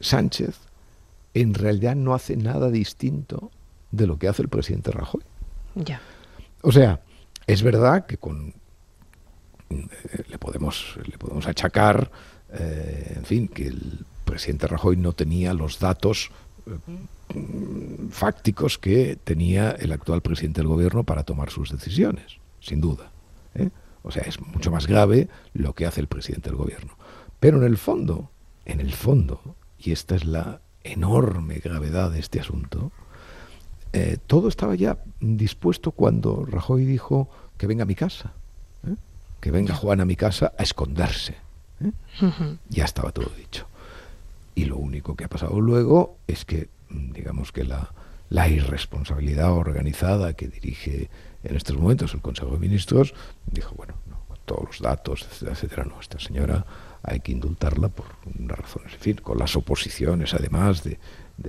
Sánchez 0.00 0.56
en 1.34 1.54
realidad 1.54 1.96
no 1.96 2.14
hace 2.14 2.36
nada 2.36 2.70
distinto 2.70 3.50
de 3.90 4.06
lo 4.06 4.18
que 4.18 4.28
hace 4.28 4.42
el 4.42 4.48
presidente 4.48 4.90
Rajoy. 4.90 5.22
Ya. 5.74 6.00
O 6.62 6.72
sea, 6.72 7.00
es 7.46 7.62
verdad 7.62 8.06
que 8.06 8.16
con 8.16 8.54
eh, 9.70 9.86
le 10.28 10.38
podemos 10.38 10.96
le 11.04 11.18
podemos 11.18 11.46
achacar, 11.46 12.10
eh, 12.52 13.14
en 13.16 13.24
fin, 13.24 13.48
que 13.48 13.66
el 13.66 14.04
presidente 14.24 14.66
Rajoy 14.66 14.96
no 14.96 15.12
tenía 15.12 15.52
los 15.54 15.78
datos 15.78 16.30
fácticos 18.10 18.78
que 18.78 19.18
tenía 19.22 19.72
el 19.72 19.92
actual 19.92 20.22
presidente 20.22 20.60
del 20.60 20.68
gobierno 20.68 21.04
para 21.04 21.24
tomar 21.24 21.50
sus 21.50 21.70
decisiones, 21.70 22.38
sin 22.60 22.80
duda. 22.80 23.10
O 24.04 24.12
sea, 24.12 24.22
es 24.22 24.38
mucho 24.40 24.70
más 24.70 24.86
grave 24.86 25.28
lo 25.54 25.74
que 25.74 25.86
hace 25.86 26.00
el 26.00 26.06
presidente 26.06 26.50
del 26.50 26.58
gobierno. 26.58 26.96
Pero 27.40 27.56
en 27.56 27.64
el 27.64 27.78
fondo, 27.78 28.30
en 28.66 28.80
el 28.80 28.92
fondo, 28.92 29.56
y 29.78 29.92
esta 29.92 30.14
es 30.14 30.24
la 30.24 30.60
enorme 30.84 31.56
gravedad 31.56 32.10
de 32.10 32.20
este 32.20 32.38
asunto, 32.38 32.92
eh, 33.92 34.18
todo 34.26 34.48
estaba 34.48 34.74
ya 34.74 34.98
dispuesto 35.20 35.90
cuando 35.90 36.44
Rajoy 36.44 36.84
dijo 36.84 37.30
que 37.56 37.66
venga 37.66 37.84
a 37.84 37.86
mi 37.86 37.94
casa, 37.94 38.32
¿eh? 38.86 38.94
que 39.40 39.50
venga 39.50 39.74
Juan 39.74 40.00
a 40.00 40.04
mi 40.04 40.16
casa 40.16 40.52
a 40.58 40.62
esconderse. 40.62 41.36
¿eh? 41.80 41.92
Ya 42.68 42.84
estaba 42.84 43.10
todo 43.12 43.30
dicho. 43.36 43.66
Y 44.54 44.66
lo 44.66 44.76
único 44.76 45.16
que 45.16 45.24
ha 45.24 45.28
pasado 45.28 45.60
luego 45.60 46.18
es 46.26 46.44
que, 46.44 46.68
digamos 46.90 47.52
que 47.52 47.64
la, 47.64 47.92
la 48.28 48.48
irresponsabilidad 48.48 49.52
organizada 49.52 50.34
que 50.34 50.48
dirige 50.48 51.08
en 51.44 51.56
estos 51.56 51.76
momentos 51.76 52.14
el 52.14 52.20
Consejo 52.20 52.52
de 52.52 52.58
Ministros, 52.58 53.14
dijo, 53.46 53.74
bueno, 53.76 53.94
todos 54.44 54.64
los 54.66 54.80
datos, 54.80 55.22
etcétera, 55.22 55.52
etcétera, 55.52 55.84
no, 55.84 56.00
esta 56.00 56.18
señora 56.18 56.64
hay 57.02 57.20
que 57.20 57.32
indultarla 57.32 57.88
por 57.88 58.06
unas 58.38 58.58
razones, 58.58 58.94
en 58.94 59.00
fin, 59.00 59.16
con 59.16 59.38
las 59.38 59.54
oposiciones 59.56 60.34
además 60.34 60.82
de, 60.82 60.98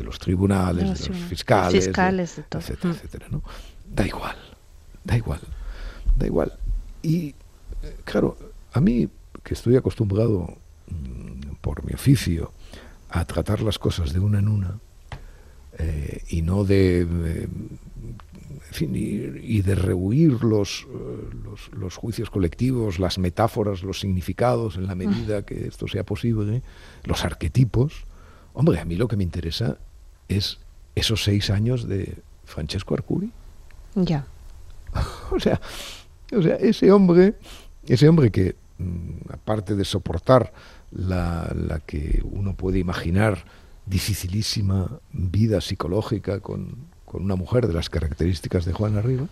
los 0.04 0.20
tribunales, 0.20 0.84
de 0.84 1.10
los 1.10 1.20
fiscales, 1.28 1.88
etcétera, 1.88 2.94
mm. 2.94 2.96
etcétera, 2.96 3.28
¿no? 3.30 3.42
Da 3.90 4.06
igual, 4.06 4.36
da 5.04 5.16
igual, 5.16 5.42
da 6.18 6.26
igual. 6.26 6.54
Y, 7.02 7.36
eh, 7.84 7.98
claro, 8.04 8.38
a 8.74 8.82
mí, 8.82 9.08
que 9.44 9.54
estoy 9.54 9.78
acostumbrado 9.78 10.58
mm, 10.88 11.56
por 11.62 11.86
mi 11.86 11.94
oficio 11.94 12.52
a 13.10 13.24
tratar 13.26 13.62
las 13.62 13.80
cosas 13.80 14.12
de 14.12 14.20
una 14.20 14.40
en 14.40 14.48
una, 14.48 14.80
eh, 15.78 16.24
y 16.30 16.42
no 16.42 16.64
de, 16.64 17.48
y, 18.80 19.62
de 19.62 19.76
rehuir 19.76 20.34
eh, 20.34 20.38
los, 20.42 20.88
los, 21.72 21.96
juicios 21.96 22.30
colectivos, 22.30 23.00
las 23.00 23.18
metáforas, 23.18 23.84
los 23.84 24.00
significados 24.00 24.76
en 24.76 24.88
la 24.88 24.96
medida 24.96 25.44
que 25.44 25.68
esto 25.68 25.88
sea 25.88 26.04
posible, 26.04 26.62
los 27.04 27.24
arquetipos. 27.26 28.06
Hombre, 28.54 28.80
a 28.80 28.86
mí 28.86 28.96
lo 28.96 29.08
que 29.08 29.18
me 29.18 29.24
interesa 29.24 29.78
es 30.28 30.60
esos 30.96 31.24
seis 31.24 31.50
años 31.50 31.88
de 31.88 32.16
Francesco 32.46 32.94
Arcuri. 32.94 33.32
Ya. 33.96 34.28
o 35.32 35.40
sea, 35.40 35.60
o 36.36 36.42
sea, 36.42 36.56
ese 36.56 36.92
hombre, 36.92 37.36
ese 37.88 38.08
hombre 38.08 38.32
que, 38.32 38.56
mm, 38.78 39.32
aparte 39.32 39.76
de 39.76 39.86
soportar 39.86 40.54
la, 40.92 41.52
la 41.56 41.80
que 41.80 42.22
uno 42.24 42.56
puede 42.56 42.80
imaginar 42.80 43.46
dificilísima 43.86 45.00
vida 45.12 45.62
psicológica 45.62 46.40
con, 46.40 46.95
una 47.14 47.36
mujer 47.36 47.68
de 47.68 47.74
las 47.74 47.90
características 47.90 48.66
de 48.66 48.74
Juana 48.74 49.02
Rivas, 49.02 49.30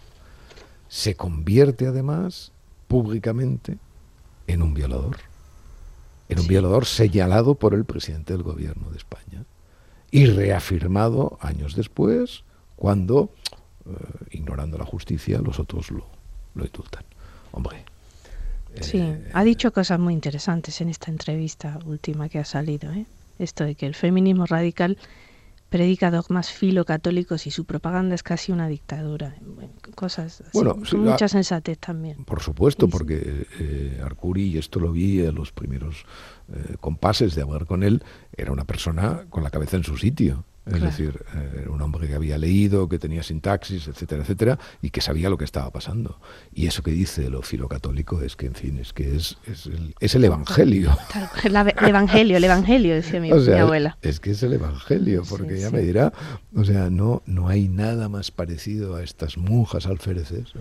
se 0.88 1.16
convierte 1.16 1.88
además 1.88 2.52
públicamente 2.88 3.78
en 4.48 4.62
un 4.62 4.74
violador. 4.74 5.18
En 6.30 6.40
un 6.40 6.48
violador 6.48 6.86
señalado 6.86 7.56
por 7.56 7.74
el 7.74 7.86
presidente 7.86 8.34
del 8.34 8.44
gobierno 8.44 8.90
de 8.90 8.98
España 8.98 9.44
y 10.12 10.26
reafirmado 10.28 11.38
años 11.42 11.76
después 11.76 12.44
cuando, 12.76 13.30
eh, 13.86 13.92
ignorando 14.32 14.78
la 14.78 14.86
justicia, 14.86 15.40
los 15.40 15.60
otros 15.60 15.92
lo, 15.92 16.06
lo 16.56 16.66
indultan. 16.66 17.04
Hombre. 17.52 17.84
Sí, 18.82 19.00
eh, 19.00 19.30
ha 19.34 19.44
dicho 19.44 19.72
cosas 19.74 20.00
muy 20.00 20.14
interesantes 20.14 20.82
en 20.82 20.90
esta 20.90 21.12
entrevista 21.12 21.80
última 21.86 22.30
que 22.30 22.40
ha 22.40 22.46
salido. 22.46 22.92
¿eh? 22.92 23.06
esto 23.40 23.64
de 23.64 23.76
que 23.76 23.86
el 23.86 23.96
feminismo 23.96 24.46
radical 24.46 24.98
predica 25.74 26.12
dogmas 26.12 26.52
filocatólicos 26.52 27.48
y 27.48 27.52
su 27.52 27.66
propaganda 27.66 28.14
es 28.14 28.22
casi 28.22 28.52
una 28.52 28.68
dictadura. 28.68 29.34
Cosas 29.96 30.42
así, 30.42 30.96
mucha 30.96 31.28
sensatez 31.28 31.80
también. 31.80 32.26
Por 32.26 32.44
supuesto, 32.44 32.88
porque 32.88 33.48
eh, 33.60 34.00
Arcuri, 34.06 34.50
y 34.50 34.60
esto 34.60 34.80
lo 34.80 34.92
vi 34.92 35.22
en 35.22 35.34
los 35.34 35.52
primeros 35.52 36.06
eh, 36.54 36.76
compases 36.80 37.34
de 37.34 37.42
hablar 37.42 37.66
con 37.66 37.82
él, 37.82 38.04
era 38.38 38.52
una 38.52 38.66
persona 38.66 39.26
con 39.32 39.42
la 39.42 39.50
cabeza 39.50 39.76
en 39.76 39.84
su 39.84 39.98
sitio. 39.98 40.46
Es 40.66 40.82
decir, 40.82 41.26
eh, 41.36 41.62
era 41.62 41.72
un 41.72 41.82
hombre 41.82 42.08
que 42.08 42.16
había 42.16 42.38
leído, 42.38 42.88
que 42.88 42.98
tenía 42.98 43.22
sintaxis, 43.22 43.88
etcétera, 43.88 44.22
etcétera, 44.24 44.60
y 44.82 44.92
que 44.92 45.02
sabía 45.02 45.30
lo 45.30 45.38
que 45.38 45.44
estaba 45.44 45.70
pasando. 45.72 46.20
Y 46.54 46.68
eso 46.68 46.82
que 46.84 46.92
dice 46.92 47.30
lo 47.30 47.42
filocatólico 47.42 48.22
es 48.22 48.38
que, 48.38 48.46
en 48.46 48.56
fin, 48.56 48.80
es 48.80 48.94
que 48.94 49.16
es, 49.16 49.38
es, 49.46 49.66
el, 49.66 49.94
es 50.00 50.16
el 50.16 50.24
Evangelio. 50.24 50.98
el 51.44 51.56
Evangelio, 51.56 52.38
el 52.38 52.44
Evangelio, 52.46 52.96
decía 52.96 53.20
mi, 53.20 53.30
abuela. 53.60 53.98
Es 54.02 54.22
que 54.22 54.32
es 54.32 54.42
el 54.44 54.54
Evangelio, 54.54 55.24
porque 55.30 55.60
ya 55.60 55.70
me 55.70 55.82
dirá, 55.82 56.14
o 56.56 56.64
sea, 56.64 56.90
no, 56.90 57.24
no 57.26 57.50
hay 57.50 57.68
nada 57.68 58.08
más 58.08 58.32
parecido 58.32 58.96
a 58.96 59.04
estas 59.04 59.38
monjas 59.38 59.86
alféreces 59.86 60.54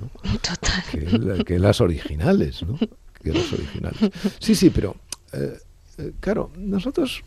Total. 0.42 1.44
Que, 1.44 1.58
las 1.58 1.80
originales, 1.80 2.62
¿no? 2.62 2.78
Que 3.22 3.32
las 3.32 3.52
originales. 3.52 4.10
Sí, 4.40 4.54
sí, 4.54 4.70
pero, 4.70 4.96
eh, 5.32 5.58
eh, 5.98 6.12
claro, 6.20 6.50
nosotros 6.56 7.22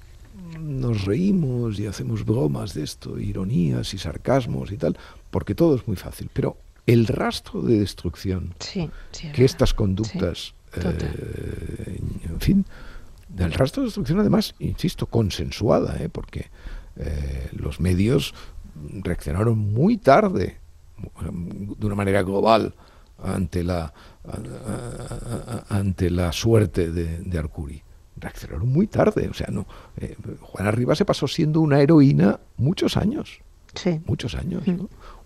nos 0.59 1.05
reímos 1.05 1.79
y 1.79 1.87
hacemos 1.87 2.25
bromas 2.25 2.73
de 2.73 2.83
esto, 2.83 3.19
ironías 3.19 3.93
y 3.93 3.97
sarcasmos 3.97 4.71
y 4.71 4.77
tal, 4.77 4.97
porque 5.31 5.55
todo 5.55 5.75
es 5.75 5.87
muy 5.87 5.97
fácil. 5.97 6.29
Pero 6.33 6.57
el 6.85 7.07
rastro 7.07 7.61
de 7.61 7.79
destrucción 7.79 8.53
que 8.59 9.45
estas 9.45 9.73
conductas, 9.73 10.53
eh, 10.75 11.99
en 12.29 12.39
fin, 12.39 12.65
del 13.27 13.53
rastro 13.53 13.83
de 13.83 13.87
destrucción 13.87 14.19
además, 14.19 14.55
insisto, 14.59 15.07
consensuada, 15.07 15.97
¿eh? 15.99 16.09
porque 16.09 16.49
eh, 16.97 17.49
los 17.53 17.79
medios 17.79 18.33
reaccionaron 19.03 19.57
muy 19.57 19.97
tarde, 19.97 20.57
de 21.21 21.85
una 21.85 21.95
manera 21.95 22.23
global, 22.23 22.73
ante 23.21 23.63
la, 23.63 23.93
ante 25.69 26.09
la 26.09 26.31
suerte 26.31 26.91
de, 26.91 27.19
de 27.19 27.37
Arcuri 27.37 27.84
reaccionaron 28.17 28.67
muy 28.69 28.87
tarde. 28.87 29.27
O 29.29 29.33
sea, 29.33 29.47
no. 29.51 29.65
Eh, 29.97 30.15
Juana 30.41 30.71
Rivas 30.71 30.97
se 30.97 31.05
pasó 31.05 31.27
siendo 31.27 31.61
una 31.61 31.81
heroína 31.81 32.39
muchos 32.57 32.97
años. 32.97 33.39
Sí. 33.73 34.01
Muchos 34.05 34.35
años. 34.35 34.63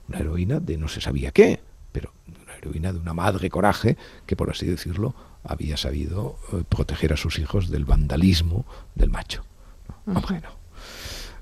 Una 0.07 0.19
heroína 0.19 0.59
de 0.59 0.77
no 0.77 0.87
se 0.87 1.01
sabía 1.01 1.31
qué, 1.31 1.61
pero 1.91 2.11
una 2.27 2.55
heroína 2.55 2.93
de 2.93 2.99
una 2.99 3.13
madre 3.13 3.49
coraje 3.49 3.97
que, 4.25 4.35
por 4.35 4.49
así 4.49 4.65
decirlo, 4.65 5.13
había 5.43 5.77
sabido 5.77 6.37
eh, 6.51 6.63
proteger 6.67 7.13
a 7.13 7.17
sus 7.17 7.39
hijos 7.39 7.69
del 7.69 7.85
vandalismo 7.85 8.65
del 8.95 9.09
macho. 9.09 9.43
Bueno, 10.05 10.49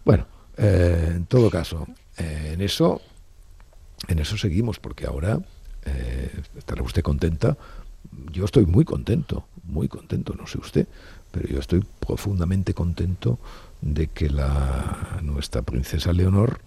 bueno 0.03 0.27
eh, 0.57 1.13
en 1.15 1.25
todo 1.25 1.49
caso, 1.49 1.88
en 2.17 2.60
eso, 2.60 3.01
en 4.10 4.19
eso 4.19 4.38
seguimos, 4.38 4.79
porque 4.79 5.05
ahora 5.05 5.39
estará 6.57 6.83
usted 6.83 7.01
contenta. 7.01 7.55
Yo 8.31 8.45
estoy 8.45 8.65
muy 8.65 8.86
contento, 8.86 9.45
muy 9.63 9.88
contento, 9.88 10.33
no 10.36 10.47
sé 10.47 10.57
usted, 10.57 10.88
pero 11.31 11.47
yo 11.47 11.60
estoy 11.60 11.86
profundamente 11.99 12.73
contento 12.73 13.39
de 13.81 14.07
que 14.07 14.29
la, 14.29 15.19
nuestra 15.21 15.62
princesa 15.62 16.13
Leonor 16.13 16.60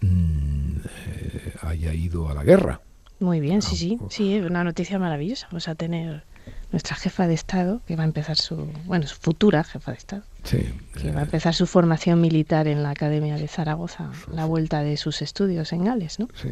mm, 0.00 0.76
eh, 1.06 1.54
haya 1.62 1.94
ido 1.94 2.28
a 2.28 2.34
la 2.34 2.44
guerra. 2.44 2.80
Muy 3.18 3.40
bien, 3.40 3.62
sí, 3.62 3.76
sí, 3.76 3.98
sí, 4.10 4.38
una 4.40 4.62
noticia 4.62 4.98
maravillosa. 4.98 5.46
Vamos 5.50 5.68
a 5.68 5.74
tener 5.74 6.24
nuestra 6.70 6.96
jefa 6.96 7.26
de 7.26 7.34
Estado, 7.34 7.80
que 7.86 7.96
va 7.96 8.02
a 8.02 8.06
empezar 8.06 8.36
su, 8.36 8.68
bueno, 8.84 9.06
su 9.06 9.16
futura 9.16 9.64
jefa 9.64 9.92
de 9.92 9.96
Estado, 9.96 10.22
sí, 10.46 10.64
que 10.94 11.12
va 11.12 11.20
a 11.20 11.24
empezar 11.24 11.54
su 11.54 11.66
formación 11.66 12.20
militar 12.20 12.66
en 12.68 12.82
la 12.82 12.90
Academia 12.90 13.36
de 13.36 13.48
Zaragoza, 13.48 14.10
la 14.32 14.46
vuelta 14.46 14.82
de 14.82 14.96
sus 14.96 15.22
estudios 15.22 15.72
en 15.72 15.84
Gales, 15.84 16.18
¿no? 16.18 16.28
Sí, 16.40 16.50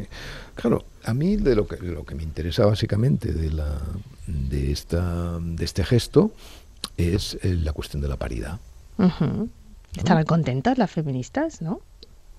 claro, 0.53 0.85
a 1.03 1.13
mí 1.13 1.37
de 1.37 1.55
lo 1.55 1.67
que, 1.67 1.77
lo 1.77 2.05
que 2.05 2.15
me 2.15 2.23
interesa 2.23 2.65
básicamente 2.65 3.33
de, 3.33 3.51
la, 3.51 3.81
de, 4.27 4.71
esta, 4.71 5.39
de 5.39 5.65
este 5.65 5.83
gesto 5.83 6.31
es 6.97 7.37
eh, 7.41 7.55
la 7.55 7.73
cuestión 7.73 8.01
de 8.01 8.07
la 8.07 8.17
paridad. 8.17 8.59
Estarán 9.95 10.25
contentas 10.25 10.77
las 10.77 10.91
feministas, 10.91 11.61
¿no? 11.61 11.81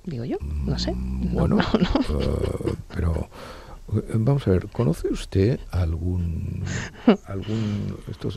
Digo 0.04 0.24
yo, 0.24 0.36
no 0.40 0.78
sé. 0.78 0.92
Mm, 0.92 1.34
bueno, 1.34 1.58
eh, 1.60 2.74
pero 2.94 3.28
eh, 3.92 4.02
vamos 4.14 4.46
a 4.46 4.50
ver, 4.50 4.68
¿conoce 4.68 5.08
usted 5.08 5.58
algún 5.70 6.62
algún 7.26 7.96
esto, 8.08 8.28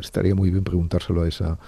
estaría 0.00 0.34
muy 0.34 0.50
bien 0.50 0.64
preguntárselo 0.64 1.22
a 1.22 1.28
esa 1.28 1.58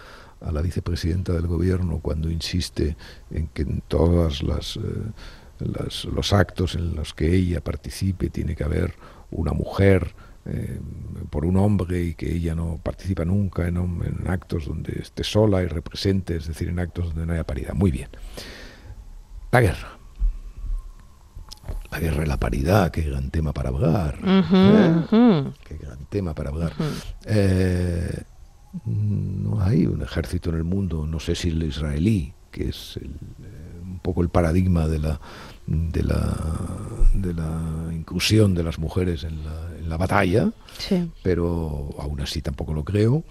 a 0.45 0.53
la 0.53 0.63
vicepresidenta 0.63 1.33
del 1.33 1.47
gobierno 1.47 2.01
cuando 2.01 2.31
insiste 2.31 2.97
en 3.31 3.49
que 3.49 3.63
en 3.63 3.83
todas 3.89 4.43
las, 4.43 4.79
los 5.59 6.33
actos 6.33 6.75
en 6.75 6.95
los 6.95 7.15
que 7.15 7.35
ella 7.35 7.63
participe 7.63 8.31
tiene 8.31 8.55
que 8.55 8.65
haber 8.65 8.95
una 9.31 9.53
mujer 9.53 10.15
eh, 10.47 10.79
por 11.31 11.47
un 11.47 11.57
hombre 11.57 12.03
y 12.03 12.15
que 12.15 12.31
ella 12.31 12.55
no 12.55 12.79
participa 12.83 13.25
nunca 13.25 13.67
en, 13.67 13.79
actos 14.27 14.67
donde 14.67 15.01
esté 15.01 15.25
sola 15.25 15.63
y 15.63 15.67
represente, 15.67 16.37
es 16.37 16.47
decir, 16.47 16.69
en 16.69 16.79
actos 16.79 17.07
donde 17.07 17.27
no 17.27 17.33
haya 17.33 17.45
paridad. 17.45 17.73
Muy 17.73 17.91
bien. 17.91 18.11
La 19.51 19.63
guerra. 19.63 19.99
La 21.91 21.99
guerra 21.99 22.25
y 22.25 22.27
la 22.27 22.39
paridad, 22.39 22.91
qué 22.91 23.03
gran 23.03 23.31
tema 23.31 23.55
para 23.55 23.71
hablar. 23.71 24.19
¿eh? 24.23 25.53
Qué 25.67 25.79
gran 25.79 26.05
tema 26.11 26.35
para 26.35 26.51
hablar. 26.51 26.73
Eh, 27.25 28.23
hay 29.75 29.87
un 29.87 30.03
ejército 30.03 30.51
en 30.51 30.57
el 30.57 30.65
mundo, 30.65 31.07
no 31.07 31.21
sé 31.21 31.35
si 31.35 31.49
el 31.49 31.63
israelí, 31.63 32.33
que 32.51 32.69
es 32.69 32.99
un 33.83 33.99
poco 34.01 34.23
el 34.23 34.29
paradigma 34.29 34.87
de 34.87 34.99
la, 34.99 35.21
de 35.67 36.03
la, 36.03 36.37
de 37.15 37.35
la 37.35 37.91
inclusión 37.93 38.55
de 38.55 38.63
las 38.63 38.79
mujeres 38.79 39.25
en 39.25 39.45
la, 39.45 39.71
en 39.79 39.89
la 39.89 39.97
batalla, 39.97 40.51
pero 41.23 41.91
aún 41.99 42.21
así 42.21 42.43
tampoco 42.43 42.73
lo 42.73 42.85
creo. 42.85 43.25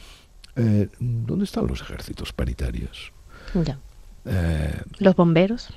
Eh, 0.56 0.90
¿Dónde 1.00 1.46
están 1.46 1.68
los 1.68 1.82
ejércitos 1.82 2.34
paritarios? 2.34 3.12
Ya. 3.54 3.80
Eh, 4.26 4.82
¿Los 5.00 5.16
bomberos? 5.16 5.70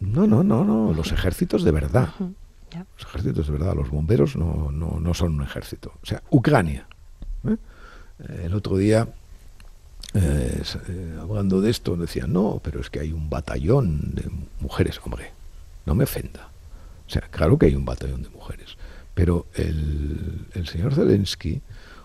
No, 0.00 0.26
no, 0.26 0.42
no, 0.42 0.64
no, 0.64 0.92
los 0.92 1.12
ejércitos 1.12 1.64
de 1.64 1.70
verdad. 1.70 2.08
Los 2.18 3.06
ejércitos 3.06 3.46
de 3.46 3.52
verdad, 3.52 3.74
los 3.74 3.90
bomberos 3.90 4.36
no, 4.36 4.70
no, 4.72 4.98
no 4.98 5.14
son 5.14 5.34
un 5.34 5.42
ejército. 5.42 5.92
O 6.02 6.06
sea, 6.06 6.22
Ucrania. 6.30 6.86
¿eh? 7.46 7.56
El 8.44 8.54
otro 8.54 8.76
día, 8.76 9.08
hablando 11.20 11.60
de 11.60 11.70
esto, 11.70 11.96
decían, 11.96 12.32
no, 12.32 12.60
pero 12.62 12.80
es 12.80 12.90
que 12.90 13.00
hay 13.00 13.12
un 13.12 13.30
batallón 13.30 14.14
de 14.14 14.30
mujeres. 14.60 15.00
Hombre, 15.04 15.32
no 15.86 15.94
me 15.94 16.04
ofenda, 16.04 16.52
sea, 17.12 17.28
claro 17.30 17.58
que 17.58 17.66
hay 17.66 17.74
un 17.74 17.84
batallón 17.84 18.22
de 18.22 18.30
mujeres, 18.30 18.76
pero 19.14 19.46
el, 19.54 20.46
el 20.54 20.66
señor 20.66 20.94
Zelensky, 20.94 21.60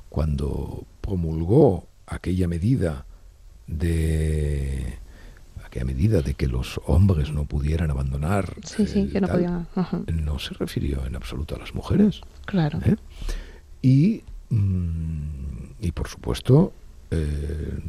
cuando 0.09 0.83
promulgó 1.01 1.87
aquella 2.05 2.47
medida 2.47 3.05
de 3.67 4.99
aquella 5.65 5.85
medida 5.85 6.21
de 6.21 6.33
que 6.33 6.47
los 6.47 6.79
hombres 6.85 7.31
no 7.31 7.45
pudieran 7.45 7.91
abandonar 7.91 8.55
sí, 8.63 8.87
sí, 8.87 9.07
que 9.07 9.19
no, 9.19 9.27
podían, 9.27 9.67
no 10.07 10.39
se 10.39 10.53
refirió 10.53 11.05
en 11.05 11.17
absoluto 11.17 11.55
a 11.55 11.59
las 11.59 11.75
mujeres 11.75 12.21
claro 12.45 12.79
¿eh? 12.85 12.95
y 13.81 14.23
mm, 14.49 15.81
y 15.81 15.91
por 15.91 16.07
supuesto 16.07 16.71
eh, 17.11 17.79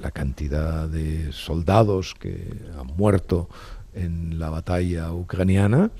la 0.00 0.10
cantidad 0.10 0.88
de 0.88 1.32
soldados 1.32 2.14
que 2.14 2.60
han 2.78 2.86
muerto 2.96 3.48
en 3.94 4.38
la 4.38 4.50
batalla 4.50 5.12
ucraniana 5.12 5.90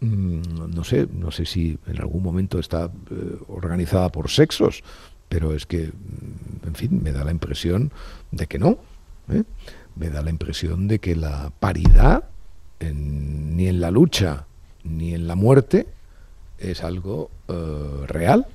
mm, 0.00 0.74
no 0.74 0.84
sé 0.84 1.08
no 1.12 1.30
sé 1.30 1.46
si 1.46 1.78
en 1.86 2.00
algún 2.00 2.22
momento 2.22 2.58
está 2.58 2.90
eh, 3.10 3.38
organizada 3.48 4.10
por 4.10 4.30
sexos 4.30 4.82
pero 5.28 5.54
es 5.54 5.66
que 5.66 5.88
mm, 5.88 6.66
en 6.66 6.74
fin 6.74 7.02
me 7.02 7.12
da 7.12 7.24
la 7.24 7.30
impresión 7.30 7.92
de 8.30 8.46
que 8.46 8.58
no 8.58 8.78
¿eh? 9.28 9.42
me 9.96 10.10
da 10.10 10.22
la 10.22 10.30
impresión 10.30 10.88
de 10.88 10.98
que 10.98 11.16
la 11.16 11.52
paridad 11.58 12.24
ni 12.80 13.66
en 13.68 13.80
la 13.80 13.90
lucha 13.90 14.46
ni 14.82 15.14
en 15.14 15.26
la 15.26 15.36
muerte 15.36 15.86
es 16.58 16.84
algo 16.84 17.30
real. 18.06 18.46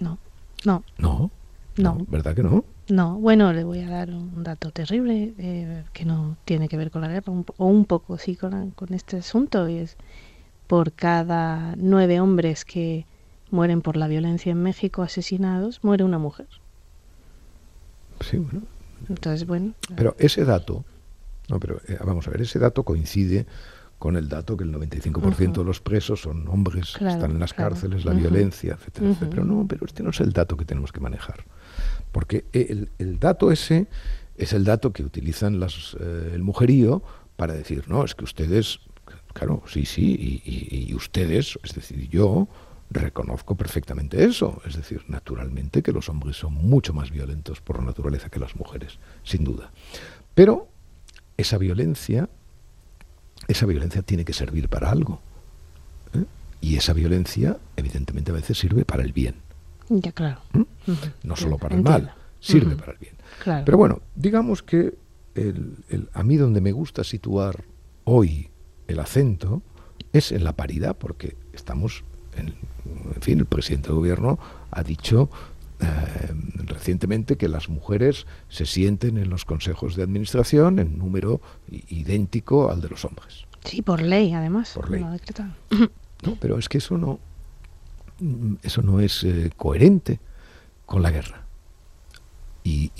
No 0.00 0.18
no. 0.64 0.82
No 0.96 1.30
no. 1.76 1.98
¿Verdad 2.08 2.34
que 2.34 2.42
no? 2.42 2.64
No, 2.88 3.18
bueno, 3.18 3.52
le 3.52 3.64
voy 3.64 3.80
a 3.80 3.88
dar 3.88 4.10
un 4.10 4.42
dato 4.42 4.70
terrible 4.70 5.34
eh, 5.38 5.84
que 5.92 6.04
no 6.04 6.36
tiene 6.44 6.68
que 6.68 6.76
ver 6.76 6.90
con 6.90 7.02
la 7.02 7.08
guerra, 7.08 7.32
o 7.56 7.66
un 7.66 7.84
poco 7.84 8.18
sí 8.18 8.36
con, 8.36 8.72
con 8.72 8.92
este 8.92 9.18
asunto, 9.18 9.68
y 9.68 9.78
es 9.78 9.96
por 10.66 10.92
cada 10.92 11.74
nueve 11.76 12.20
hombres 12.20 12.64
que 12.64 13.06
mueren 13.50 13.82
por 13.82 13.96
la 13.96 14.08
violencia 14.08 14.50
en 14.50 14.62
México 14.62 15.02
asesinados, 15.02 15.80
muere 15.82 16.04
una 16.04 16.18
mujer. 16.18 16.48
Sí, 18.20 18.38
bueno. 18.38 18.62
Entonces, 19.08 19.46
bueno. 19.46 19.74
Pero 19.96 20.16
ese 20.18 20.44
dato, 20.44 20.84
no, 21.48 21.58
pero 21.60 21.80
eh, 21.88 21.98
vamos 22.04 22.26
a 22.26 22.30
ver, 22.30 22.42
ese 22.42 22.58
dato 22.58 22.82
coincide 22.82 23.46
con 23.98 24.16
el 24.16 24.28
dato 24.28 24.56
que 24.56 24.64
el 24.64 24.72
95% 24.74 25.58
de 25.58 25.64
los 25.64 25.80
presos 25.80 26.22
son 26.22 26.48
hombres, 26.48 26.94
están 26.94 27.30
en 27.30 27.38
las 27.38 27.52
cárceles, 27.52 28.04
la 28.04 28.12
violencia, 28.12 28.72
etcétera, 28.72 29.10
etcétera. 29.10 29.30
Pero 29.30 29.44
no, 29.44 29.64
pero 29.68 29.86
este 29.86 30.02
no 30.02 30.10
es 30.10 30.20
el 30.20 30.32
dato 30.32 30.56
que 30.56 30.64
tenemos 30.64 30.90
que 30.90 30.98
manejar. 30.98 31.44
Porque 32.12 32.44
el, 32.52 33.18
dato 33.18 33.50
ese 33.50 33.86
es 34.36 34.52
el 34.52 34.64
dato 34.64 34.92
que 34.92 35.02
utilizan 35.02 35.60
eh, 35.62 36.30
el 36.34 36.42
mujerío 36.42 37.02
para 37.36 37.54
decir, 37.54 37.88
no, 37.88 38.04
es 38.04 38.14
que 38.14 38.24
ustedes, 38.24 38.80
claro, 39.32 39.62
sí, 39.66 39.86
sí, 39.86 40.42
y, 40.44 40.94
ustedes, 40.94 41.58
es 41.64 41.74
decir, 41.74 42.08
yo 42.08 42.46
reconozco 42.90 43.56
perfectamente 43.56 44.24
eso. 44.24 44.60
Es 44.66 44.76
decir, 44.76 45.02
naturalmente 45.08 45.82
que 45.82 45.92
los 45.92 46.08
hombres 46.10 46.36
son 46.36 46.52
mucho 46.52 46.92
más 46.92 47.10
violentos 47.10 47.60
por 47.60 47.82
naturaleza 47.82 48.28
que 48.28 48.38
las 48.38 48.54
mujeres, 48.54 48.98
sin 49.24 49.44
duda. 49.44 49.72
Pero 50.34 50.68
esa 51.38 51.56
violencia, 51.56 52.28
esa 53.48 53.66
violencia 53.66 54.02
tiene 54.02 54.26
que 54.26 54.34
servir 54.34 54.68
para 54.68 54.90
algo. 54.90 55.20
¿eh? 56.14 56.24
Y 56.60 56.76
esa 56.76 56.92
violencia, 56.92 57.58
evidentemente, 57.76 58.30
a 58.30 58.34
veces 58.34 58.58
sirve 58.58 58.84
para 58.84 59.02
el 59.02 59.12
bien. 59.12 59.36
Ya, 60.00 60.12
claro. 60.12 60.40
¿Mm? 60.52 60.62
No 61.24 61.36
solo 61.36 61.58
para 61.58 61.76
el 61.76 61.82
mal, 61.82 62.14
sirve 62.40 62.76
para 62.76 62.92
el 62.92 62.98
bien. 62.98 63.14
Pero 63.64 63.76
bueno, 63.76 64.00
digamos 64.14 64.62
que 64.62 64.94
el, 65.34 66.08
a 66.12 66.22
mí 66.22 66.36
donde 66.36 66.60
me 66.60 66.72
gusta 66.72 67.04
situar 67.04 67.64
hoy 68.04 68.50
el 68.88 69.00
acento 69.00 69.62
es 70.12 70.32
en 70.32 70.44
la 70.44 70.52
paridad, 70.52 70.96
porque 70.96 71.36
estamos, 71.52 72.04
en, 72.36 72.54
fin, 73.20 73.38
el 73.38 73.46
presidente 73.46 73.88
del 73.88 73.96
gobierno 73.96 74.38
ha 74.70 74.82
dicho 74.82 75.30
eh, 75.80 75.86
recientemente 76.66 77.36
que 77.36 77.48
las 77.48 77.68
mujeres 77.68 78.26
se 78.48 78.66
sienten 78.66 79.18
en 79.18 79.30
los 79.30 79.44
consejos 79.44 79.96
de 79.96 80.02
administración 80.02 80.78
en 80.78 80.98
número 80.98 81.40
idéntico 81.70 82.70
al 82.70 82.80
de 82.80 82.88
los 82.90 83.04
hombres. 83.04 83.46
Sí, 83.64 83.82
por 83.82 84.02
ley, 84.02 84.32
además. 84.32 84.72
Por 84.74 84.90
ley. 84.90 85.04
No, 86.24 86.36
pero 86.40 86.58
es 86.58 86.68
que 86.68 86.78
eso 86.78 86.98
no, 86.98 87.18
eso 88.62 88.82
no 88.82 89.00
es 89.00 89.24
eh, 89.24 89.50
coherente 89.56 90.20
con 90.86 91.02
la 91.02 91.10
guerra. 91.10 91.42
Y, 92.64 92.90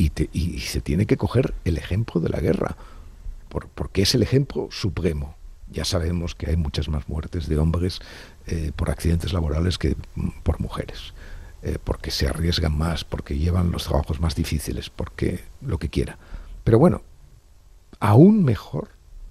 se 0.59 0.81
tiene 0.81 1.07
que 1.07 1.16
coger 1.16 1.55
el 1.64 1.79
ejemplo 1.79 2.20
de 2.20 2.29
la 2.29 2.40
guerra, 2.40 2.77
porque 3.48 4.03
es 4.03 4.14
el 4.14 4.22
ejemplo 4.22 4.68
supremo. 4.70 5.37
Ya 5.70 5.85
sabemos 5.85 6.35
que 6.35 6.51
hay 6.51 6.57
muchas 6.57 6.88
más 6.88 7.09
muertes 7.09 7.48
de 7.48 7.59
hombres 7.59 8.01
eh, 8.46 8.72
por 8.75 8.90
accidentes 8.90 9.33
laborales 9.33 9.79
que 9.79 9.96
mm, 10.16 10.29
por 10.42 10.61
mujeres, 10.61 11.14
eh, 11.62 11.79
porque 11.83 12.11
se 12.11 12.27
arriesgan 12.27 12.77
más, 12.77 13.05
porque 13.05 13.38
llevan 13.38 13.70
los 13.70 13.85
trabajos 13.85 14.20
más 14.20 14.35
difíciles, 14.35 14.90
porque 14.90 15.44
lo 15.61 15.79
que 15.79 15.88
quiera. 15.88 16.18
Pero 16.64 16.79
bueno, 16.79 17.03
aún 18.01 18.44
mejor 18.44 18.88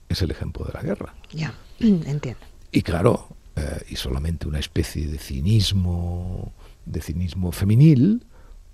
es 0.07 0.21
el 0.21 0.31
ejemplo 0.31 0.65
de 0.65 0.73
la 0.73 0.81
guerra. 0.81 1.13
Ya, 1.31 1.53
entiendo. 1.79 2.41
Y 2.71 2.83
claro, 2.83 3.27
eh, 3.55 3.85
y 3.89 3.95
solamente 3.95 4.47
una 4.47 4.59
especie 4.59 5.07
de 5.07 5.17
cinismo, 5.17 6.53
de 6.85 7.01
cinismo 7.01 7.51
femenil, 7.51 8.25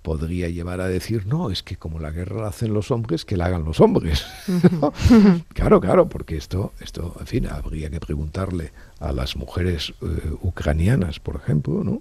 podría 0.02 0.48
llevar 0.48 0.80
a 0.80 0.88
decir, 0.88 1.26
no, 1.26 1.50
es 1.50 1.62
que 1.62 1.76
como 1.76 1.98
la 1.98 2.10
guerra 2.10 2.42
la 2.42 2.48
hacen 2.48 2.72
los 2.72 2.90
hombres, 2.90 3.24
que 3.24 3.36
la 3.36 3.46
hagan 3.46 3.64
los 3.64 3.80
hombres. 3.80 4.24
claro, 5.52 5.80
claro, 5.80 6.08
porque 6.08 6.36
esto, 6.36 6.72
esto, 6.80 7.14
en 7.20 7.26
fin, 7.26 7.46
habría 7.46 7.90
que 7.90 8.00
preguntarle 8.00 8.72
a 9.00 9.12
las 9.12 9.36
mujeres 9.36 9.92
eh, 10.00 10.06
ucranianas, 10.40 11.20
por 11.20 11.36
ejemplo, 11.36 11.84
¿no? 11.84 12.00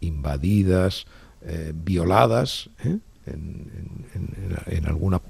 invadidas, 0.00 1.06
eh, 1.42 1.72
violadas, 1.74 2.70
en, 2.82 3.00
en, 4.66 4.86
alguna, 4.86 5.20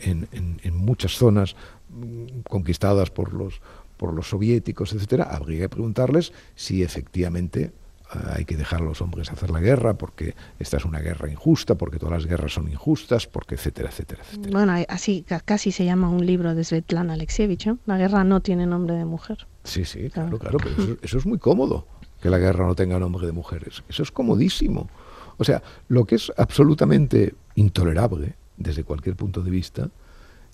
en, 0.00 0.76
muchas 0.76 1.12
zonas 1.12 1.54
mm, 1.90 2.40
conquistadas 2.48 3.10
por 3.10 3.32
los 3.32 3.60
por 4.02 4.14
los 4.14 4.30
soviéticos, 4.30 4.92
etcétera, 4.92 5.28
habría 5.30 5.60
que 5.60 5.68
preguntarles 5.68 6.32
si 6.56 6.82
efectivamente 6.82 7.70
eh, 8.12 8.18
hay 8.32 8.44
que 8.44 8.56
dejar 8.56 8.80
a 8.80 8.84
los 8.84 9.00
hombres 9.00 9.30
hacer 9.30 9.50
la 9.50 9.60
guerra 9.60 9.94
porque 9.94 10.34
esta 10.58 10.76
es 10.76 10.84
una 10.84 10.98
guerra 10.98 11.30
injusta, 11.30 11.76
porque 11.76 12.00
todas 12.00 12.14
las 12.14 12.26
guerras 12.26 12.52
son 12.52 12.68
injustas, 12.68 13.28
porque 13.28 13.54
etcétera, 13.54 13.90
etcétera, 13.90 14.24
etcétera. 14.24 14.50
Bueno, 14.50 14.72
así 14.88 15.24
casi 15.44 15.70
se 15.70 15.84
llama 15.84 16.08
un 16.08 16.26
libro 16.26 16.56
de 16.56 16.64
Svetlana 16.64 17.12
Alexievich, 17.12 17.68
¿no? 17.68 17.78
La 17.86 17.96
guerra 17.96 18.24
no 18.24 18.40
tiene 18.40 18.66
nombre 18.66 18.96
de 18.96 19.04
mujer. 19.04 19.46
Sí, 19.62 19.84
sí, 19.84 20.10
claro, 20.10 20.36
claro, 20.36 20.58
pero 20.58 20.98
eso, 21.00 21.18
es 21.18 21.24
muy 21.24 21.38
cómodo, 21.38 21.86
que 22.20 22.28
la 22.28 22.38
guerra 22.38 22.66
no 22.66 22.74
tenga 22.74 22.98
nombre 22.98 23.24
de 23.24 23.32
mujeres. 23.32 23.84
Eso 23.88 24.02
es 24.02 24.10
comodísimo. 24.10 24.90
O 25.38 25.44
sea, 25.44 25.62
lo 25.86 26.06
que 26.06 26.16
es 26.16 26.32
absolutamente 26.36 27.36
intolerable 27.54 28.34
desde 28.56 28.82
cualquier 28.82 29.14
punto 29.14 29.42
de 29.42 29.50
vista 29.52 29.90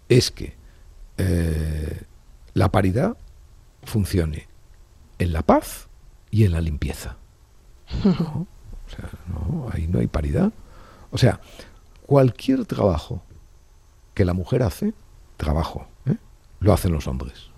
es 0.07 0.31
que 0.31 0.53
eh, 1.17 2.03
la 2.53 2.71
paridad 2.71 3.17
funcione 3.89 4.47
en 5.19 5.33
la 5.33 5.43
paz 5.43 5.89
y 6.31 6.45
en 6.45 6.53
la 6.53 6.61
limpieza. 6.61 7.17
No, 8.05 8.11
o 8.87 8.91
sea, 8.91 9.11
no, 9.27 9.69
ahí 9.73 9.89
no 9.89 9.99
hay 9.99 10.07
paridad. 10.07 10.53
O 11.11 11.19
sea, 11.19 11.41
cualquier 12.07 12.65
trabajo 12.65 13.23
que 14.15 14.25
la 14.25 14.35
mujer 14.35 14.63
hace, 14.63 14.95
trabajo, 15.37 15.87
¿eh? 16.07 16.17
lo 16.61 16.73
hacen 16.73 16.93
los 16.93 17.07
hombres. 17.07 17.51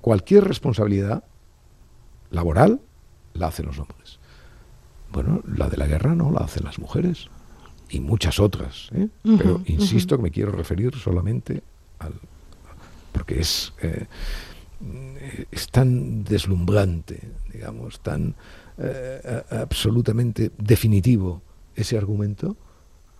Cualquier 0.00 0.44
responsabilidad 0.44 1.24
laboral 2.30 2.80
la 3.34 3.48
hacen 3.48 3.66
los 3.66 3.78
hombres. 3.78 4.18
Bueno, 5.12 5.42
la 5.46 5.68
de 5.68 5.76
la 5.76 5.86
guerra 5.86 6.14
no 6.14 6.30
la 6.30 6.40
hacen 6.40 6.64
las 6.64 6.78
mujeres 6.78 7.28
y 7.88 8.00
muchas 8.00 8.40
otras. 8.40 8.90
¿eh? 8.92 9.08
Pero 9.22 9.62
insisto 9.66 10.16
que 10.16 10.22
me 10.22 10.30
quiero 10.30 10.52
referir 10.52 10.94
solamente 10.96 11.62
al... 11.98 12.14
porque 13.12 13.40
es... 13.40 13.72
Eh, 13.82 14.06
es 15.50 15.68
tan 15.68 16.24
deslumbrante, 16.24 17.20
digamos, 17.52 18.00
tan 18.00 18.34
eh, 18.78 19.42
absolutamente 19.50 20.50
definitivo 20.58 21.42
ese 21.74 21.96
argumento 21.96 22.56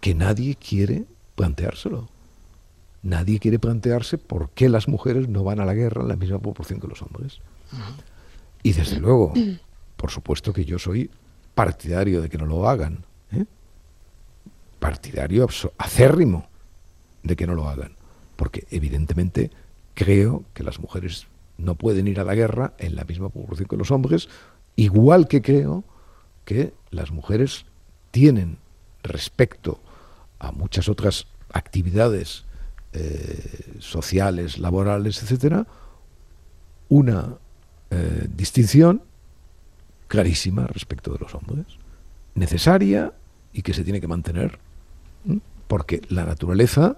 que 0.00 0.14
nadie 0.14 0.56
quiere 0.56 1.04
planteárselo. 1.34 2.08
Nadie 3.02 3.38
quiere 3.38 3.58
plantearse 3.58 4.18
por 4.18 4.50
qué 4.50 4.68
las 4.68 4.88
mujeres 4.88 5.28
no 5.28 5.44
van 5.44 5.60
a 5.60 5.64
la 5.64 5.74
guerra 5.74 6.02
en 6.02 6.08
la 6.08 6.16
misma 6.16 6.40
proporción 6.40 6.80
que 6.80 6.88
los 6.88 7.02
hombres. 7.02 7.40
Y 8.62 8.72
desde 8.72 8.98
luego, 8.98 9.32
por 9.96 10.10
supuesto 10.10 10.52
que 10.52 10.64
yo 10.64 10.78
soy 10.78 11.10
partidario 11.54 12.20
de 12.20 12.28
que 12.28 12.38
no 12.38 12.46
lo 12.46 12.68
hagan. 12.68 13.04
¿eh? 13.32 13.44
Partidario 14.78 15.46
acérrimo 15.78 16.48
de 17.22 17.36
que 17.36 17.46
no 17.46 17.54
lo 17.54 17.68
hagan. 17.68 17.94
Porque 18.34 18.66
evidentemente 18.70 19.50
creo 19.94 20.44
que 20.52 20.64
las 20.64 20.80
mujeres 20.80 21.26
no 21.58 21.74
pueden 21.74 22.06
ir 22.08 22.20
a 22.20 22.24
la 22.24 22.34
guerra 22.34 22.74
en 22.78 22.96
la 22.96 23.04
misma 23.04 23.28
proporción 23.28 23.68
que 23.68 23.76
los 23.76 23.90
hombres, 23.90 24.28
igual 24.76 25.28
que 25.28 25.42
creo 25.42 25.84
que 26.44 26.74
las 26.90 27.10
mujeres 27.10 27.64
tienen 28.10 28.58
respecto 29.02 29.80
a 30.38 30.52
muchas 30.52 30.88
otras 30.88 31.26
actividades 31.52 32.44
eh, 32.92 33.74
sociales, 33.78 34.58
laborales, 34.58 35.22
etcétera, 35.22 35.66
una 36.88 37.36
eh, 37.90 38.28
distinción 38.34 39.02
clarísima 40.08 40.66
respecto 40.66 41.12
de 41.12 41.18
los 41.18 41.34
hombres, 41.34 41.66
necesaria 42.34 43.12
y 43.52 43.62
que 43.62 43.74
se 43.74 43.84
tiene 43.84 44.00
que 44.00 44.08
mantener, 44.08 44.58
porque 45.66 46.02
la 46.08 46.24
naturaleza 46.24 46.96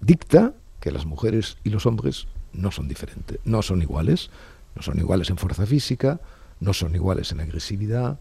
dicta 0.00 0.52
que 0.80 0.90
las 0.90 1.06
mujeres 1.06 1.56
y 1.64 1.70
los 1.70 1.86
hombres 1.86 2.26
no 2.52 2.70
son 2.70 2.88
diferentes, 2.88 3.38
no 3.44 3.62
son 3.62 3.82
iguales, 3.82 4.30
no 4.74 4.82
son 4.82 4.98
iguales 4.98 5.30
en 5.30 5.36
fuerza 5.36 5.66
física, 5.66 6.20
no 6.60 6.72
son 6.72 6.94
iguales 6.94 7.32
en 7.32 7.40
agresividad, 7.40 8.18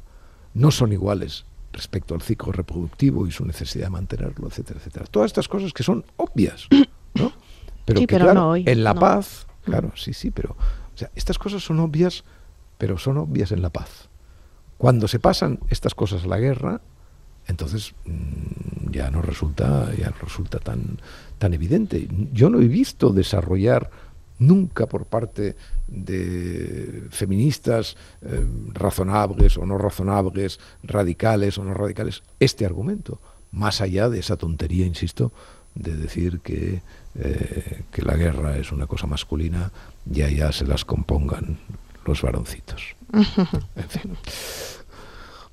no 0.53 0.71
son 0.71 0.93
iguales 0.93 1.45
respecto 1.71 2.15
al 2.15 2.21
ciclo 2.21 2.51
reproductivo 2.51 3.27
y 3.27 3.31
su 3.31 3.45
necesidad 3.45 3.85
de 3.85 3.91
mantenerlo, 3.91 4.47
etcétera, 4.47 4.79
etcétera. 4.79 5.05
Todas 5.05 5.27
estas 5.27 5.47
cosas 5.47 5.73
que 5.73 5.83
son 5.83 6.05
obvias, 6.17 6.67
¿no? 7.13 7.31
Pero, 7.85 8.01
que, 8.01 8.07
claro, 8.07 8.55
en 8.55 8.83
la 8.83 8.93
paz, 8.93 9.47
claro, 9.63 9.91
sí, 9.95 10.13
sí, 10.13 10.29
pero 10.29 10.55
o 10.93 10.97
sea, 10.99 11.09
estas 11.15 11.39
cosas 11.39 11.63
son 11.63 11.79
obvias, 11.79 12.23
pero 12.77 12.99
son 12.99 13.17
obvias 13.17 13.51
en 13.51 13.63
la 13.63 13.71
paz. 13.71 14.09
Cuando 14.77 15.07
se 15.07 15.17
pasan 15.17 15.59
estas 15.69 15.95
cosas 15.95 16.23
a 16.23 16.27
la 16.27 16.37
guerra, 16.37 16.81
entonces 17.47 17.95
mm, 18.05 18.91
ya 18.91 19.09
no 19.09 19.23
resulta, 19.23 19.91
ya 19.97 20.13
resulta 20.21 20.59
tan, 20.59 20.99
tan 21.39 21.55
evidente. 21.55 22.07
Yo 22.31 22.51
no 22.51 22.59
he 22.59 22.67
visto 22.67 23.09
desarrollar 23.09 23.89
nunca 24.39 24.87
por 24.87 25.05
parte 25.05 25.55
de 25.87 27.03
feministas 27.11 27.95
eh, 28.21 28.45
razonables 28.73 29.57
o 29.57 29.65
no 29.65 29.77
razonables, 29.77 30.59
radicales 30.83 31.57
o 31.57 31.63
no 31.63 31.73
radicales, 31.73 32.23
este 32.39 32.65
argumento, 32.65 33.19
más 33.51 33.81
allá 33.81 34.09
de 34.09 34.19
esa 34.19 34.37
tontería, 34.37 34.85
insisto, 34.85 35.31
de 35.75 35.95
decir 35.95 36.39
que, 36.39 36.81
eh, 37.15 37.83
que 37.91 38.01
la 38.01 38.15
guerra 38.15 38.57
es 38.57 38.71
una 38.71 38.87
cosa 38.87 39.07
masculina 39.07 39.71
y 40.11 40.21
allá 40.21 40.51
se 40.51 40.65
las 40.65 40.85
compongan 40.85 41.57
los 42.05 42.21
varoncitos. 42.21 42.95
en 43.13 43.89
fin. 43.89 44.17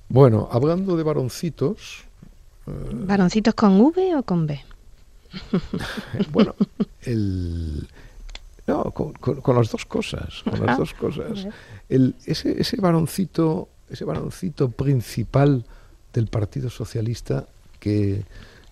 Bueno, 0.09 0.49
hablando 0.51 0.97
de 0.97 1.03
varoncitos... 1.03 2.05
Eh, 2.67 2.71
¿Varoncitos 2.93 3.55
con 3.55 3.81
V 3.81 4.17
o 4.17 4.23
con 4.23 4.47
B? 4.47 4.61
bueno, 6.33 6.55
el, 7.03 7.89
no, 8.67 8.85
con, 8.93 9.57
las 9.57 9.71
dos 9.71 9.87
cosas, 9.87 10.43
con 10.43 10.67
las 10.67 10.79
dos 10.79 10.95
cosas. 10.95 11.47
El, 11.89 12.15
ese, 12.25 12.61
ese 12.61 12.81
varoncito, 12.81 13.69
ese 13.89 14.05
varoncito 14.05 14.71
principal 14.71 15.65
del 16.13 16.27
Partido 16.27 16.69
Socialista 16.69 17.47
que, 17.79 18.25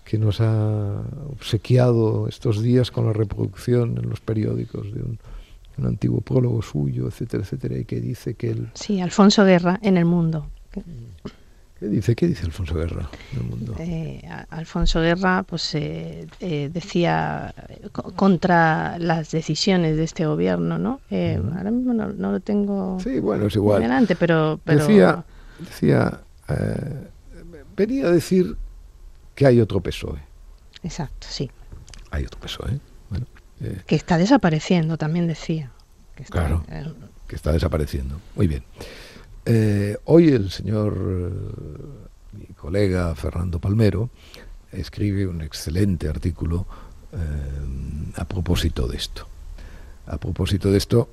que 0.03 0.17
nos 0.17 0.41
ha 0.41 1.01
obsequiado 1.29 2.27
estos 2.27 2.61
días 2.61 2.91
con 2.91 3.05
la 3.05 3.13
reproducción 3.13 3.97
en 3.97 4.09
los 4.09 4.19
periódicos 4.19 4.93
de 4.93 5.01
un, 5.01 5.19
un 5.77 5.85
antiguo 5.85 6.21
prólogo 6.21 6.61
suyo, 6.61 7.07
etcétera, 7.07 7.43
etcétera, 7.43 7.77
y 7.77 7.85
que 7.85 7.99
dice 8.01 8.33
que 8.35 8.51
él... 8.51 8.69
Sí, 8.73 9.01
Alfonso 9.01 9.43
Guerra 9.45 9.79
en 9.81 9.97
el 9.97 10.05
mundo. 10.05 10.47
¿Qué 11.79 11.87
dice? 11.87 12.15
¿Qué 12.15 12.27
dice 12.27 12.45
Alfonso 12.45 12.73
Guerra 12.75 13.09
en 13.33 13.39
el 13.39 13.43
mundo? 13.43 13.75
Eh, 13.79 14.21
Alfonso 14.49 15.01
Guerra 15.01 15.43
pues 15.43 15.75
eh, 15.75 16.25
eh, 16.39 16.69
decía 16.71 17.53
contra 18.15 18.97
las 18.97 19.31
decisiones 19.31 19.97
de 19.97 20.05
este 20.05 20.25
gobierno, 20.25 20.77
¿no? 20.79 21.01
Ahora 21.11 21.71
mismo 21.71 21.93
no, 21.93 22.07
lo 22.07 22.39
tengo 22.39 22.97
sí, 23.01 23.19
bueno, 23.19 23.47
es 23.47 23.55
igual. 23.55 23.81
delante, 23.81 24.15
pero... 24.15 24.59
Decía, 24.65 25.25
decía 25.59 26.21
venía 27.75 28.07
a 28.07 28.11
decir 28.11 28.55
que 29.33 29.45
hay 29.45 29.59
otro 29.59 29.81
PSOE. 29.81 30.19
Exacto, 30.81 31.27
sí. 31.29 31.51
Hay 32.11 32.23
otro 32.23 32.39
PSOE. 32.39 32.79
Bueno, 33.09 33.25
que 33.85 33.95
está 33.95 34.17
desapareciendo, 34.17 34.97
también 34.97 35.27
decía. 35.27 35.71
claro, 36.29 36.63
que 37.27 37.35
está 37.35 37.51
desapareciendo. 37.51 38.21
Muy 38.35 38.47
bien. 38.47 38.63
Eh, 39.45 39.97
hoy 40.05 40.29
el 40.29 40.49
señor, 40.49 40.97
eh, 40.97 42.37
mi 42.37 42.47
colega 42.55 43.13
Fernando 43.13 43.59
Palmero, 43.59 44.09
escribe 44.71 45.27
un 45.27 45.41
excelente 45.41 46.09
artículo 46.09 46.65
eh, 47.13 48.11
a 48.15 48.25
propósito 48.25 48.87
de 48.87 48.97
esto. 48.97 49.27
A 50.07 50.17
propósito 50.17 50.71
de 50.71 50.77
esto, 50.79 51.09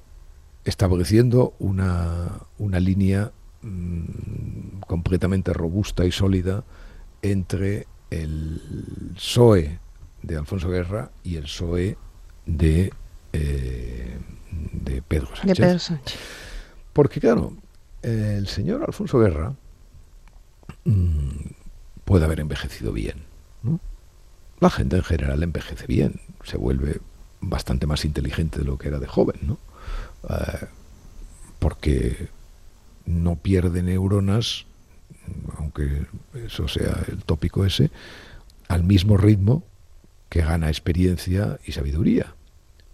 estableciendo 0.64 1.54
una, 1.58 2.40
una 2.58 2.80
línea 2.80 3.32
mm, 3.60 4.80
completamente 4.86 5.52
robusta 5.52 6.06
y 6.06 6.12
sólida 6.12 6.64
entre 7.20 7.86
el 8.10 9.12
PSOE 9.14 9.78
de 10.22 10.36
Alfonso 10.36 10.70
Guerra 10.70 11.10
y 11.22 11.36
el 11.36 11.44
PSOE 11.44 11.98
de, 12.46 12.92
de 13.32 15.02
Pedro 15.06 15.28
Sánchez. 15.36 15.46
De 15.46 15.54
Pedro 15.54 15.78
Sánchez. 15.78 16.18
Porque 16.92 17.20
claro, 17.20 17.54
el 18.02 18.48
señor 18.48 18.84
Alfonso 18.84 19.18
Guerra 19.18 19.54
mm, 20.84 21.30
puede 22.04 22.24
haber 22.24 22.40
envejecido 22.40 22.92
bien. 22.92 23.30
La 24.60 24.70
gente 24.70 24.96
en 24.96 25.02
general 25.02 25.42
envejece 25.42 25.86
bien, 25.88 26.20
se 26.44 26.56
vuelve 26.56 27.00
bastante 27.40 27.86
más 27.86 28.04
inteligente 28.04 28.60
de 28.60 28.64
lo 28.64 28.78
que 28.78 28.88
era 28.88 29.00
de 29.00 29.08
joven, 29.08 29.40
¿no? 29.42 29.58
Eh, 30.28 30.66
porque 31.58 32.28
no 33.06 33.36
pierde 33.36 33.82
neuronas, 33.82 34.66
aunque 35.58 36.06
eso 36.34 36.68
sea 36.68 37.04
el 37.08 37.24
tópico 37.24 37.64
ese, 37.64 37.90
al 38.68 38.84
mismo 38.84 39.16
ritmo 39.16 39.64
que 40.28 40.42
gana 40.42 40.68
experiencia 40.68 41.58
y 41.66 41.72
sabiduría. 41.72 42.34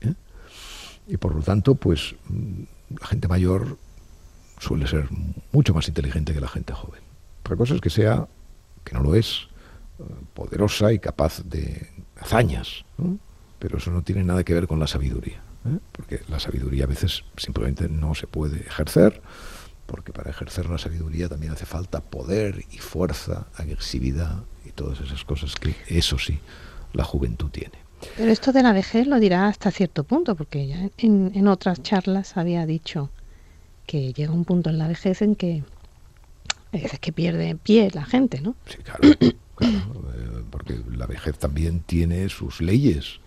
¿eh? 0.01 0.15
Y 1.07 1.19
por 1.19 1.35
lo 1.35 1.43
tanto, 1.43 1.75
pues 1.75 2.15
mm, 2.29 2.63
la 3.01 3.07
gente 3.07 3.29
mayor 3.29 3.77
suele 4.61 4.87
ser 4.87 5.09
mucho 5.53 5.75
más 5.75 5.89
inteligente 5.89 6.35
que 6.35 6.41
la 6.41 6.49
gente 6.49 6.73
joven. 6.73 7.01
Otra 7.41 7.57
cosa 7.57 7.75
es 7.75 7.81
que 7.81 7.91
sea, 7.91 8.27
que 8.85 8.95
no 8.95 9.03
lo 9.03 9.15
es, 9.15 9.49
eh, 9.99 10.03
poderosa 10.35 10.93
y 10.93 10.99
capaz 10.99 11.43
de 11.45 11.89
hazañas, 12.21 12.85
pero 13.59 13.79
eso 13.79 13.91
no 13.91 14.03
tiene 14.03 14.25
nada 14.25 14.45
que 14.45 14.55
ver 14.55 14.67
con 14.67 14.81
la 14.81 14.87
sabiduría, 14.87 15.43
¿eh? 15.67 15.79
porque 15.93 16.23
la 16.29 16.41
sabiduría 16.41 16.85
a 16.85 16.89
veces 16.89 17.25
simplemente 17.37 17.89
no 17.89 18.15
se 18.15 18.27
puede 18.27 18.61
ejercer, 18.61 19.23
porque 19.87 20.13
para 20.13 20.31
ejercer 20.31 20.69
la 20.69 20.79
sabiduría 20.79 21.29
también 21.29 21.53
hace 21.53 21.65
falta 21.65 22.01
poder 22.01 22.65
y 22.71 22.79
fuerza, 22.79 23.47
agresividad 23.57 24.45
y 24.67 24.73
todas 24.73 25.01
esas 25.01 25.25
cosas 25.25 25.55
que 25.55 25.75
eso 25.89 26.19
sí, 26.19 26.41
la 26.93 27.05
juventud 27.05 27.51
tiene. 27.51 27.79
Pero 28.17 28.31
esto 28.31 28.53
de 28.53 28.63
la 28.63 28.73
vejez 28.73 29.07
lo 29.07 29.19
dirá 29.19 29.49
hasta 29.49 29.71
cierto 29.71 30.05
punto, 30.05 30.37
porque 30.37 30.69
ya 30.69 30.91
en, 30.99 31.33
en 31.35 31.49
otras 31.49 31.83
charlas 31.83 32.37
había 32.37 32.67
dicho 32.67 33.11
que 33.89 34.13
llega 34.13 34.33
un 34.33 34.45
punto 34.45 34.69
en 34.69 34.79
la 34.79 34.87
vejez 34.87 35.23
en 35.23 35.35
que 35.35 35.65
es 36.73 36.99
que 37.01 37.11
pierde 37.11 37.57
pie 37.57 37.91
la 37.95 38.05
gente, 38.05 38.43
¿no? 38.43 38.55
Sí, 38.67 38.77
claro, 38.85 39.01
eh, 39.03 40.45
porque 40.51 40.79
la 40.95 41.07
vejez 41.07 41.39
también 41.39 41.81
tiene 41.81 42.29
sus 42.29 42.61
leyes. 42.61 43.21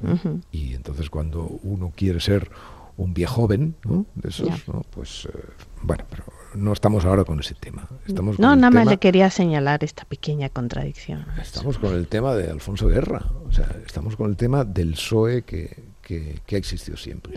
Y 0.52 0.76
entonces 0.76 1.10
cuando 1.10 1.60
uno 1.64 1.92
quiere 1.96 2.20
ser 2.20 2.52
un 2.96 3.16
viejo 3.16 3.42
joven, 3.42 3.76
¿no? 3.84 4.06
De 4.14 4.30
esos, 4.30 4.68
¿no? 4.68 4.84
Pues 4.92 5.28
eh, 5.34 5.40
bueno, 5.82 6.04
pero 6.10 6.26
no 6.54 6.74
estamos 6.74 7.06
ahora 7.06 7.24
con 7.24 7.40
ese 7.40 7.56
tema. 7.56 7.88
Estamos 8.06 8.38
no, 8.38 8.56
nada 8.56 8.70
más 8.70 8.86
le 8.86 8.98
quería 8.98 9.32
señalar 9.32 9.84
esta 9.84 10.06
pequeña 10.06 10.50
contradicción. 10.50 11.26
Estamos 11.42 11.80
con 11.80 11.96
el 11.96 12.08
tema 12.08 12.36
de 12.36 12.52
Alfonso 12.52 12.88
Guerra, 12.88 13.26
o 13.48 13.52
sea, 13.52 13.68
estamos 13.84 14.16
con 14.16 14.30
el 14.30 14.38
tema 14.38 14.64
del 14.64 14.92
PSOE 14.92 15.42
que, 15.42 15.84
que, 16.04 16.56
ha 16.56 16.58
existido 16.58 16.98
siempre. 16.98 17.34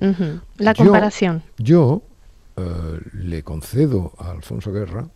La 0.59 0.75
comparación. 0.75 1.43
Yo, 1.57 2.03
eh, 2.57 3.01
le 3.13 3.43
concedo 3.43 4.13
a 4.19 4.31
Alfonso 4.31 4.73
Guerra 4.73 5.09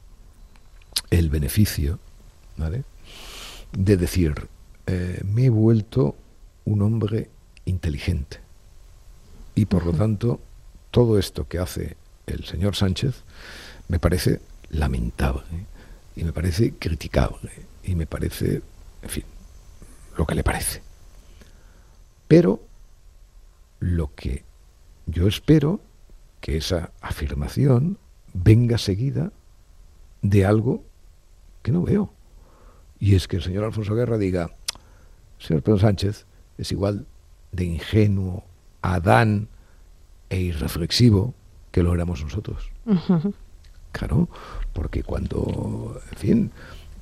el 1.11 1.31
beneficio 1.31 1.99
de 3.73 3.97
decir, 3.97 4.49
eh, 4.87 5.21
me 5.25 5.45
he 5.45 5.51
vuelto 5.51 6.17
un 6.65 6.83
hombre 6.83 7.31
inteligente. 7.65 8.41
Y 9.55 9.67
por 9.67 9.87
lo 9.87 9.93
tanto 9.93 10.41
todo 10.91 11.19
esto 11.19 11.47
que 11.47 11.59
hace 11.59 11.97
el 12.27 12.45
señor 12.45 12.75
Sánchez 12.75 13.23
me 13.89 13.99
parece 13.99 14.41
lamentable 14.71 15.67
y 16.17 16.25
me 16.25 16.33
parece 16.33 16.75
criticable 16.75 17.51
y 17.85 17.95
me 17.95 18.07
parece, 18.07 18.63
en 19.03 19.09
fin, 19.09 19.25
lo 20.17 20.27
que 20.27 20.35
le 20.35 20.43
parece. 20.43 20.83
Pero 22.27 22.61
lo 23.81 24.15
que 24.15 24.45
yo 25.07 25.29
espero 25.29 25.81
que 26.41 26.57
esa 26.57 26.93
afirmación 27.01 27.99
venga 28.33 28.79
seguida 28.79 29.33
de 30.23 30.45
algo 30.45 30.83
que 31.63 31.73
no 31.73 31.83
veo. 31.83 32.13
Y 33.01 33.15
es 33.15 33.29
que 33.29 33.37
el 33.37 33.43
señor 33.43 33.65
Alfonso 33.65 33.95
Guerra 33.95 34.19
diga, 34.19 34.51
señor 35.39 35.63
Pedro 35.63 35.79
Sánchez 35.79 36.27
es 36.57 36.73
igual 36.73 37.07
de 37.53 37.65
ingenuo, 37.65 38.45
adán 38.83 39.49
e 40.31 40.41
irreflexivo 40.41 41.35
que 41.71 41.83
lo 41.83 41.95
éramos 41.95 42.23
nosotros. 42.23 42.71
Claro, 43.93 44.29
porque 44.73 45.03
cuando, 45.03 46.01
en 46.13 46.19
fin, 46.19 46.51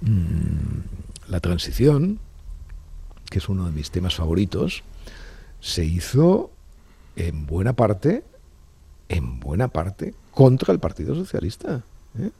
mm, 0.03 1.31
la 1.31 1.41
transición, 1.41 2.21
que 3.29 3.39
es 3.39 3.49
uno 3.49 3.67
de 3.67 3.73
mis 3.73 3.91
temas 3.91 4.15
favoritos, 4.15 4.83
se 5.61 5.85
hizo 5.85 6.51
en 7.17 7.47
buena 7.47 7.75
parte 7.75 8.23
en 9.09 9.41
buena 9.41 9.69
parte 9.69 10.15
contra 10.31 10.73
el 10.73 10.81
Partido 10.81 11.15
Socialista. 11.15 11.85
¿eh? 12.19 12.31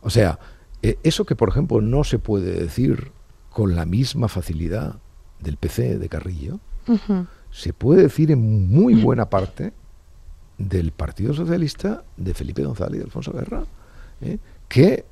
O 0.00 0.10
sea, 0.10 0.38
eh, 0.82 0.98
eso 1.02 1.24
que, 1.24 1.36
por 1.36 1.48
ejemplo, 1.48 1.80
no 1.80 2.04
se 2.04 2.18
puede 2.18 2.52
decir 2.52 3.12
con 3.50 3.74
la 3.74 3.86
misma 3.86 4.28
facilidad 4.28 4.96
del 5.40 5.56
PC 5.56 5.98
de 5.98 6.08
Carrillo, 6.08 6.60
se 7.50 7.72
puede 7.72 8.02
decir 8.02 8.30
en 8.30 8.68
muy 8.68 8.94
buena 8.94 9.28
parte 9.28 9.72
del 10.58 10.92
Partido 10.92 11.34
Socialista 11.34 12.04
de 12.16 12.34
Felipe 12.34 12.62
González 12.62 12.94
y 12.94 12.98
de 12.98 13.04
Alfonso 13.04 13.32
Guerra, 13.32 13.64
¿eh? 14.20 14.38
que 14.68 15.04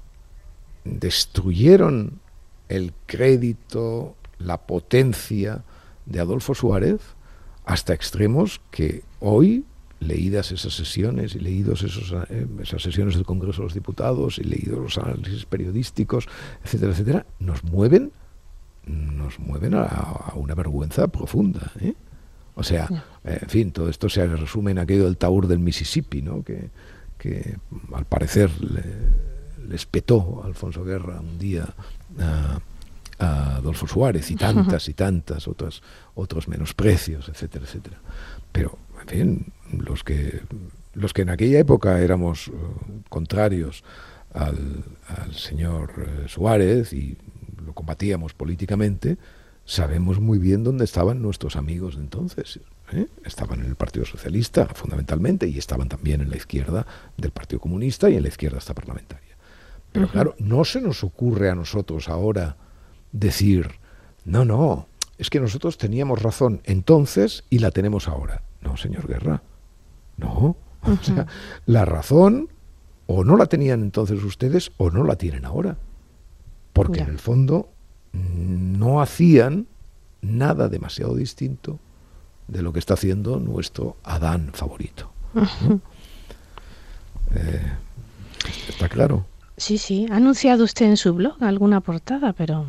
destruyeron 0.84 2.20
el 2.68 2.92
crédito, 3.06 4.14
la 4.38 4.58
potencia 4.58 5.64
de 6.06 6.20
Adolfo 6.20 6.54
Suárez 6.54 7.00
hasta 7.64 7.94
extremos 7.94 8.60
que 8.70 9.02
hoy, 9.20 9.64
leídas 10.04 10.52
esas 10.52 10.74
sesiones 10.74 11.34
y 11.34 11.40
leídos 11.40 11.82
esos, 11.82 12.14
eh, 12.30 12.46
esas 12.62 12.82
sesiones 12.82 13.14
del 13.14 13.24
Congreso 13.24 13.62
de 13.62 13.64
los 13.64 13.74
Diputados 13.74 14.38
y 14.38 14.44
leídos 14.44 14.78
los 14.78 14.98
análisis 14.98 15.44
periodísticos, 15.46 16.28
etcétera, 16.64 16.92
etcétera, 16.92 17.26
nos 17.38 17.64
mueven, 17.64 18.12
nos 18.86 19.38
mueven 19.38 19.74
a, 19.74 20.32
una 20.34 20.54
vergüenza 20.54 21.08
profunda. 21.08 21.72
¿eh? 21.80 21.94
O 22.54 22.62
sea, 22.62 22.88
en 23.24 23.48
fin, 23.48 23.72
todo 23.72 23.88
esto 23.88 24.08
se 24.08 24.26
resume 24.26 24.70
en 24.70 24.78
aquello 24.78 25.04
del 25.04 25.16
Taur 25.16 25.48
del 25.48 25.58
Mississippi, 25.58 26.22
¿no? 26.22 26.44
que, 26.44 26.70
que 27.18 27.56
al 27.92 28.04
parecer 28.04 28.50
le, 28.60 28.82
les 29.68 29.86
petó 29.86 30.42
Alfonso 30.44 30.84
Guerra 30.84 31.20
un 31.20 31.38
día 31.38 31.66
a, 32.18 32.58
Adolfo 33.16 33.86
Suárez 33.86 34.30
y 34.32 34.36
tantas 34.36 34.88
y 34.88 34.94
tantas 34.94 35.46
otras 35.46 35.82
otros 36.14 36.48
menosprecios, 36.48 37.28
etcétera, 37.28 37.64
etcétera. 37.64 37.98
Pero, 38.50 38.76
en 39.00 39.08
fin, 39.08 39.52
los 39.78 40.04
que 40.04 40.42
los 40.94 41.12
que 41.12 41.22
en 41.22 41.30
aquella 41.30 41.58
época 41.58 42.00
éramos 42.00 42.48
uh, 42.48 42.52
contrarios 43.08 43.82
al, 44.32 44.84
al 45.08 45.34
señor 45.34 45.92
uh, 45.98 46.28
Suárez 46.28 46.92
y 46.92 47.18
lo 47.64 47.72
combatíamos 47.72 48.34
políticamente, 48.34 49.18
sabemos 49.64 50.20
muy 50.20 50.38
bien 50.38 50.62
dónde 50.62 50.84
estaban 50.84 51.22
nuestros 51.22 51.56
amigos 51.56 51.96
de 51.96 52.02
entonces. 52.02 52.60
¿eh? 52.92 53.06
Estaban 53.24 53.60
en 53.60 53.66
el 53.66 53.76
Partido 53.76 54.04
Socialista, 54.04 54.66
fundamentalmente, 54.66 55.48
y 55.48 55.58
estaban 55.58 55.88
también 55.88 56.20
en 56.20 56.30
la 56.30 56.36
izquierda 56.36 56.86
del 57.16 57.30
Partido 57.30 57.60
Comunista 57.60 58.10
y 58.10 58.16
en 58.16 58.22
la 58.22 58.28
izquierda 58.28 58.58
hasta 58.58 58.74
parlamentaria. 58.74 59.36
Pero 59.92 60.08
claro, 60.08 60.34
no 60.38 60.64
se 60.64 60.80
nos 60.80 61.04
ocurre 61.04 61.50
a 61.50 61.54
nosotros 61.54 62.08
ahora 62.08 62.56
decir, 63.12 63.70
no, 64.24 64.44
no, 64.44 64.88
es 65.18 65.30
que 65.30 65.38
nosotros 65.38 65.78
teníamos 65.78 66.20
razón 66.20 66.60
entonces 66.64 67.44
y 67.48 67.60
la 67.60 67.70
tenemos 67.70 68.08
ahora. 68.08 68.42
No, 68.60 68.76
señor 68.76 69.06
Guerra, 69.06 69.42
no. 70.16 70.56
O 70.82 70.96
sea, 71.02 71.26
la 71.66 71.84
razón 71.84 72.48
o 73.06 73.24
no 73.24 73.36
la 73.36 73.46
tenían 73.46 73.82
entonces 73.82 74.22
ustedes 74.22 74.72
o 74.76 74.90
no 74.90 75.04
la 75.04 75.16
tienen 75.16 75.44
ahora. 75.44 75.76
Porque 76.72 77.00
en 77.00 77.08
el 77.08 77.18
fondo 77.18 77.68
no 78.12 79.00
hacían 79.00 79.66
nada 80.20 80.68
demasiado 80.68 81.14
distinto 81.14 81.78
de 82.48 82.62
lo 82.62 82.72
que 82.72 82.78
está 82.78 82.94
haciendo 82.94 83.38
nuestro 83.38 83.96
Adán 84.04 84.50
favorito. 84.52 85.10
Eh, 87.34 87.72
¿Está 88.68 88.88
claro? 88.88 89.26
Sí, 89.56 89.78
sí. 89.78 90.06
¿Ha 90.10 90.16
anunciado 90.16 90.62
usted 90.62 90.86
en 90.86 90.96
su 90.96 91.14
blog 91.14 91.42
alguna 91.42 91.80
portada? 91.80 92.32
Pero... 92.32 92.66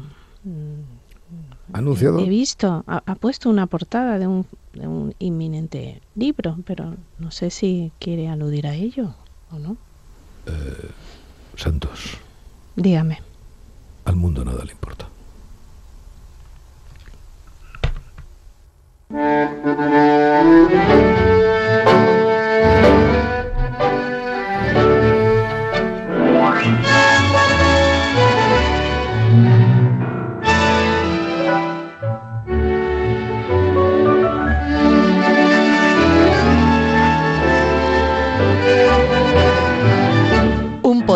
¿Ha 1.74 1.80
anunciado? 1.80 2.20
He 2.20 2.30
visto, 2.30 2.84
ha, 2.88 3.16
puesto 3.16 3.50
una 3.50 3.66
portada 3.68 4.20
de 4.20 4.28
un, 4.28 4.46
de 4.74 4.88
un, 4.88 5.16
inminente 5.20 6.02
libro, 6.16 6.58
pero 6.66 6.96
no 7.18 7.32
sé 7.32 7.50
si 7.50 7.92
quiere 8.00 8.30
aludir 8.30 8.68
a 8.68 8.76
ello 8.76 9.16
o 9.52 9.58
no. 9.60 9.78
Eh, 10.46 10.90
Santos. 11.56 12.18
Dígame. 12.76 13.20
Al 14.06 14.16
mundo 14.16 14.46
nada 14.46 14.64
le 14.64 14.72
importa. 14.72 15.08